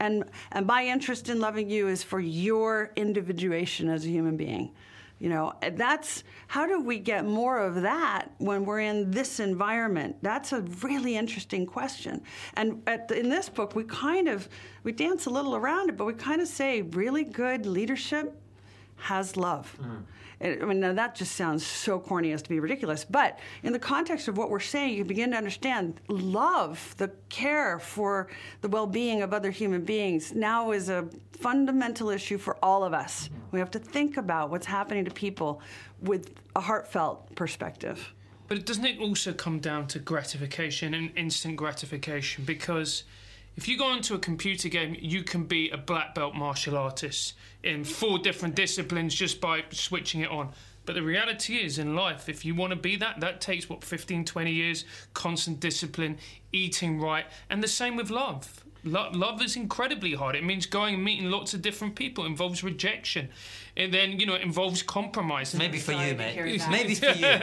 [0.00, 4.72] And, and my interest in loving you is for your individuation as a human being.
[5.20, 10.16] You know, that's how do we get more of that when we're in this environment?
[10.22, 12.20] That's a really interesting question.
[12.54, 14.48] And the, in this book, we kind of
[14.82, 18.38] we dance a little around it, but we kind of say really good leadership
[18.96, 19.74] has love.
[19.80, 20.02] Mm.
[20.44, 23.02] I mean, now that just sounds so corny as to be ridiculous.
[23.04, 27.78] But in the context of what we're saying, you begin to understand love, the care
[27.78, 28.28] for
[28.60, 32.92] the well being of other human beings, now is a fundamental issue for all of
[32.92, 33.30] us.
[33.52, 35.62] We have to think about what's happening to people
[36.02, 38.12] with a heartfelt perspective.
[38.46, 42.44] But doesn't it also come down to gratification and instant gratification?
[42.44, 43.04] Because
[43.56, 47.34] if you go into a computer game, you can be a black belt martial artist
[47.64, 50.50] in four different disciplines just by switching it on.
[50.86, 53.82] But the reality is, in life, if you want to be that, that takes what
[53.82, 54.84] 15, 20 years,
[55.14, 56.18] constant discipline,
[56.52, 58.64] eating right, and the same with love.
[58.86, 60.36] Lo- love is incredibly hard.
[60.36, 62.24] It means going and meeting lots of different people.
[62.24, 63.30] It involves rejection.
[63.78, 65.54] And then, you know, it involves compromise.
[65.54, 66.36] Maybe for you, mate.
[66.36, 66.70] Maybe for you.
[66.70, 67.12] Maybe for you.
[67.22, 67.40] yeah,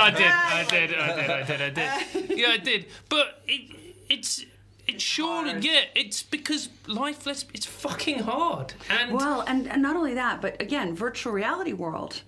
[0.00, 0.26] I did.
[0.30, 0.94] I did.
[0.94, 1.30] I did.
[1.30, 1.60] I did.
[1.60, 1.70] I
[2.26, 2.38] did.
[2.38, 2.86] Yeah, I did.
[3.08, 3.76] But it,
[4.08, 4.44] it's
[4.86, 9.96] it's sure yeah it's because life let's it's fucking hard and well and, and not
[9.96, 12.22] only that but again virtual reality world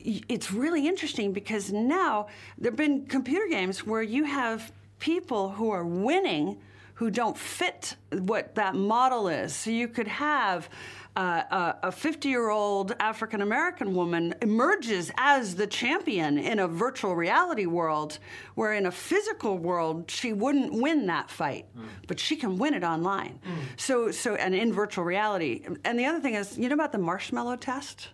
[0.00, 5.70] it's really interesting because now there have been computer games where you have people who
[5.70, 6.58] are winning
[6.98, 9.54] who don't fit what that model is.
[9.54, 10.68] So you could have
[11.18, 17.16] uh, a 50 year old African American woman emerges as the champion in a virtual
[17.16, 18.18] reality world,
[18.54, 21.86] where in a physical world, she wouldn't win that fight, mm.
[22.06, 23.40] but she can win it online.
[23.44, 23.54] Mm.
[23.76, 25.64] So, so, and in virtual reality.
[25.84, 28.08] And the other thing is, you know about the marshmallow test?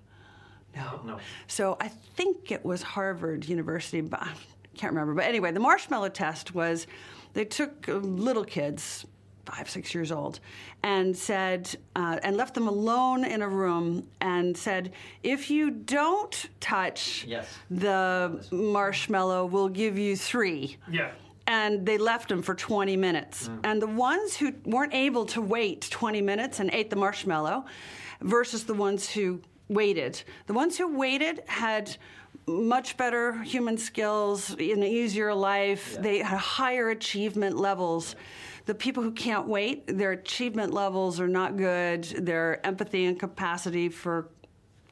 [0.74, 1.00] No.
[1.04, 1.18] No.
[1.46, 4.32] So I think it was Harvard University, but I
[4.74, 5.14] can't remember.
[5.14, 6.86] But anyway, the marshmallow test was
[7.34, 9.04] they took uh, little kids,
[9.46, 10.40] five, six years old,
[10.82, 14.92] and said, uh, and left them alone in a room and said,
[15.22, 17.48] if you don't touch yes.
[17.70, 20.76] the marshmallow, we'll give you three.
[20.90, 21.10] Yeah
[21.46, 23.48] and they left them for 20 minutes.
[23.48, 23.60] Mm.
[23.64, 27.66] And the ones who weren't able to wait 20 minutes and ate the marshmallow
[28.22, 30.22] versus the ones who waited.
[30.46, 31.96] The ones who waited had
[32.46, 35.92] much better human skills, an easier life.
[35.94, 36.00] Yeah.
[36.00, 38.16] They had higher achievement levels.
[38.66, 42.04] The people who can't wait, their achievement levels are not good.
[42.04, 44.28] Their empathy and capacity for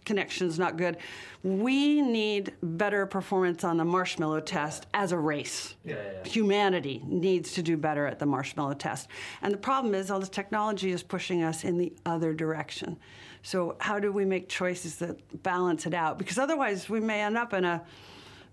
[0.04, 0.96] connection is not good.
[1.42, 5.74] We need better performance on the marshmallow test as a race.
[5.84, 6.28] Yeah, yeah, yeah.
[6.28, 9.08] Humanity needs to do better at the marshmallow test.
[9.42, 12.98] And the problem is, all this technology is pushing us in the other direction.
[13.42, 16.18] So how do we make choices that balance it out?
[16.18, 17.82] Because otherwise, we may end up in a,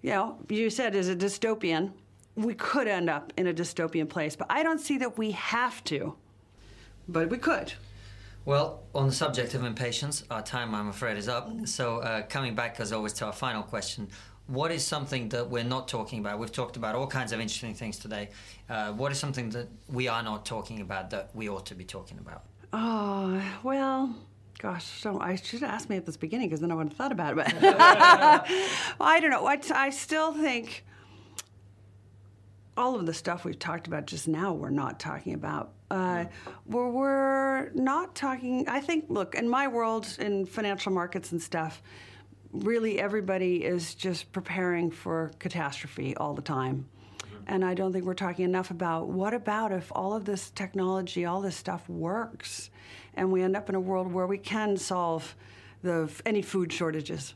[0.02, 1.92] you know, you said is a dystopian.
[2.40, 5.84] We could end up in a dystopian place, but I don't see that we have
[5.86, 6.16] to.
[7.08, 7.74] But we could.
[8.46, 11.52] Well, on the subject of impatience, our time, I'm afraid, is up.
[11.66, 14.08] So, uh, coming back as always to our final question,
[14.48, 16.40] what is something that we're not talking about?
[16.40, 18.30] We've talked about all kinds of interesting things today.
[18.70, 21.84] Uh, what is something that we are not talking about that we ought to be
[21.84, 22.44] talking about?
[22.72, 24.16] Oh, well,
[24.60, 26.98] Gosh, so I should have asked me at this beginning because then I would have
[26.98, 27.36] thought about it.
[27.38, 28.44] But well,
[29.00, 29.48] I don't know.
[29.48, 30.84] I, I still think
[32.80, 35.74] all of the stuff we've talked about just now, we're not talking about.
[35.92, 36.26] Uh,
[36.66, 38.68] we're, we're not talking.
[38.68, 41.82] I think, look, in my world, in financial markets and stuff,
[42.52, 46.88] really everybody is just preparing for catastrophe all the time.
[47.20, 47.44] Mm-hmm.
[47.48, 51.26] And I don't think we're talking enough about what about if all of this technology,
[51.26, 52.70] all this stuff works?
[53.20, 55.36] and we end up in a world where we can solve
[55.84, 57.34] the any food shortages.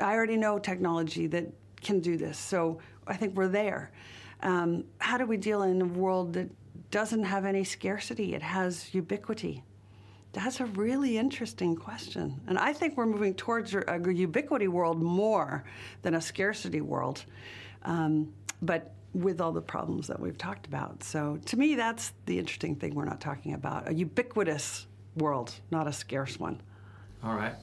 [0.00, 1.46] I already know technology that
[1.80, 3.92] can do this, so I think we're there.
[4.44, 6.50] Um, how do we deal in a world that
[6.90, 8.34] doesn't have any scarcity?
[8.34, 9.64] It has ubiquity.
[10.32, 12.40] That's a really interesting question.
[12.46, 15.64] And I think we're moving towards a ubiquity world more
[16.02, 17.24] than a scarcity world.
[17.82, 21.02] Um, but with all the problems that we've talked about.
[21.04, 24.86] So to me, that's the interesting thing we're not talking about a ubiquitous
[25.16, 26.60] world, not a scarce one.
[27.24, 27.54] All right.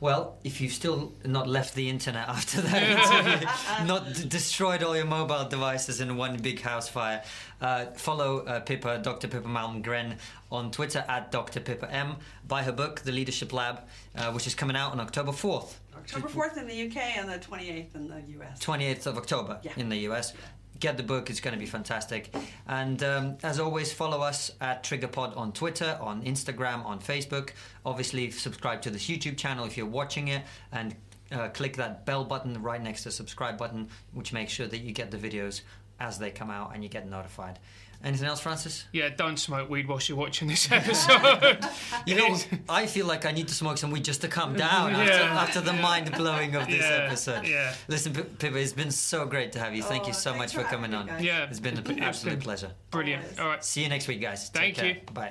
[0.00, 3.48] Well, if you've still not left the internet after that interview,
[3.86, 7.22] not d- destroyed all your mobile devices in one big house fire,
[7.60, 9.28] uh, follow uh, Pippa, Dr.
[9.28, 10.18] Pippa Malmgren,
[10.50, 11.60] on Twitter at Dr.
[11.60, 12.16] Pippa M.
[12.46, 13.82] Buy her book, The Leadership Lab,
[14.16, 15.74] uh, which is coming out on October 4th.
[15.96, 18.58] October 4th in the UK and the 28th in the US.
[18.62, 19.72] 28th of October yeah.
[19.76, 20.34] in the US.
[20.80, 21.30] Get the book.
[21.30, 22.34] It's going to be fantastic.
[22.66, 27.50] And um, as always, follow us at TriggerPod on Twitter, on Instagram, on Facebook.
[27.86, 30.94] Obviously, subscribe to this YouTube channel if you're watching it, and
[31.32, 34.78] uh, click that bell button right next to the subscribe button, which makes sure that
[34.78, 35.62] you get the videos
[36.00, 37.58] as they come out and you get notified.
[38.02, 38.84] Anything else, Francis?
[38.92, 41.58] Yeah, don't smoke weed whilst you're watching this episode.
[42.06, 42.36] You know,
[42.68, 45.40] I feel like I need to smoke some weed just to calm down after, Yeah.
[45.40, 47.46] after the mind blowing of this Yeah, episode.
[47.46, 47.74] yeah.
[47.88, 49.82] Listen, P- Pippa, it's been so great to have you.
[49.82, 51.06] Thank Oh, you so much for for coming on.
[51.06, 51.22] guys.
[51.22, 52.70] yeah, It's been an absolute been pleasure.
[52.90, 53.38] Brilliant.
[53.40, 53.64] All right.
[53.64, 54.48] See you next week, guys.
[54.50, 55.24] Thank Take care.
[55.26, 55.30] you.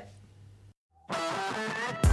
[1.09, 2.12] Bye.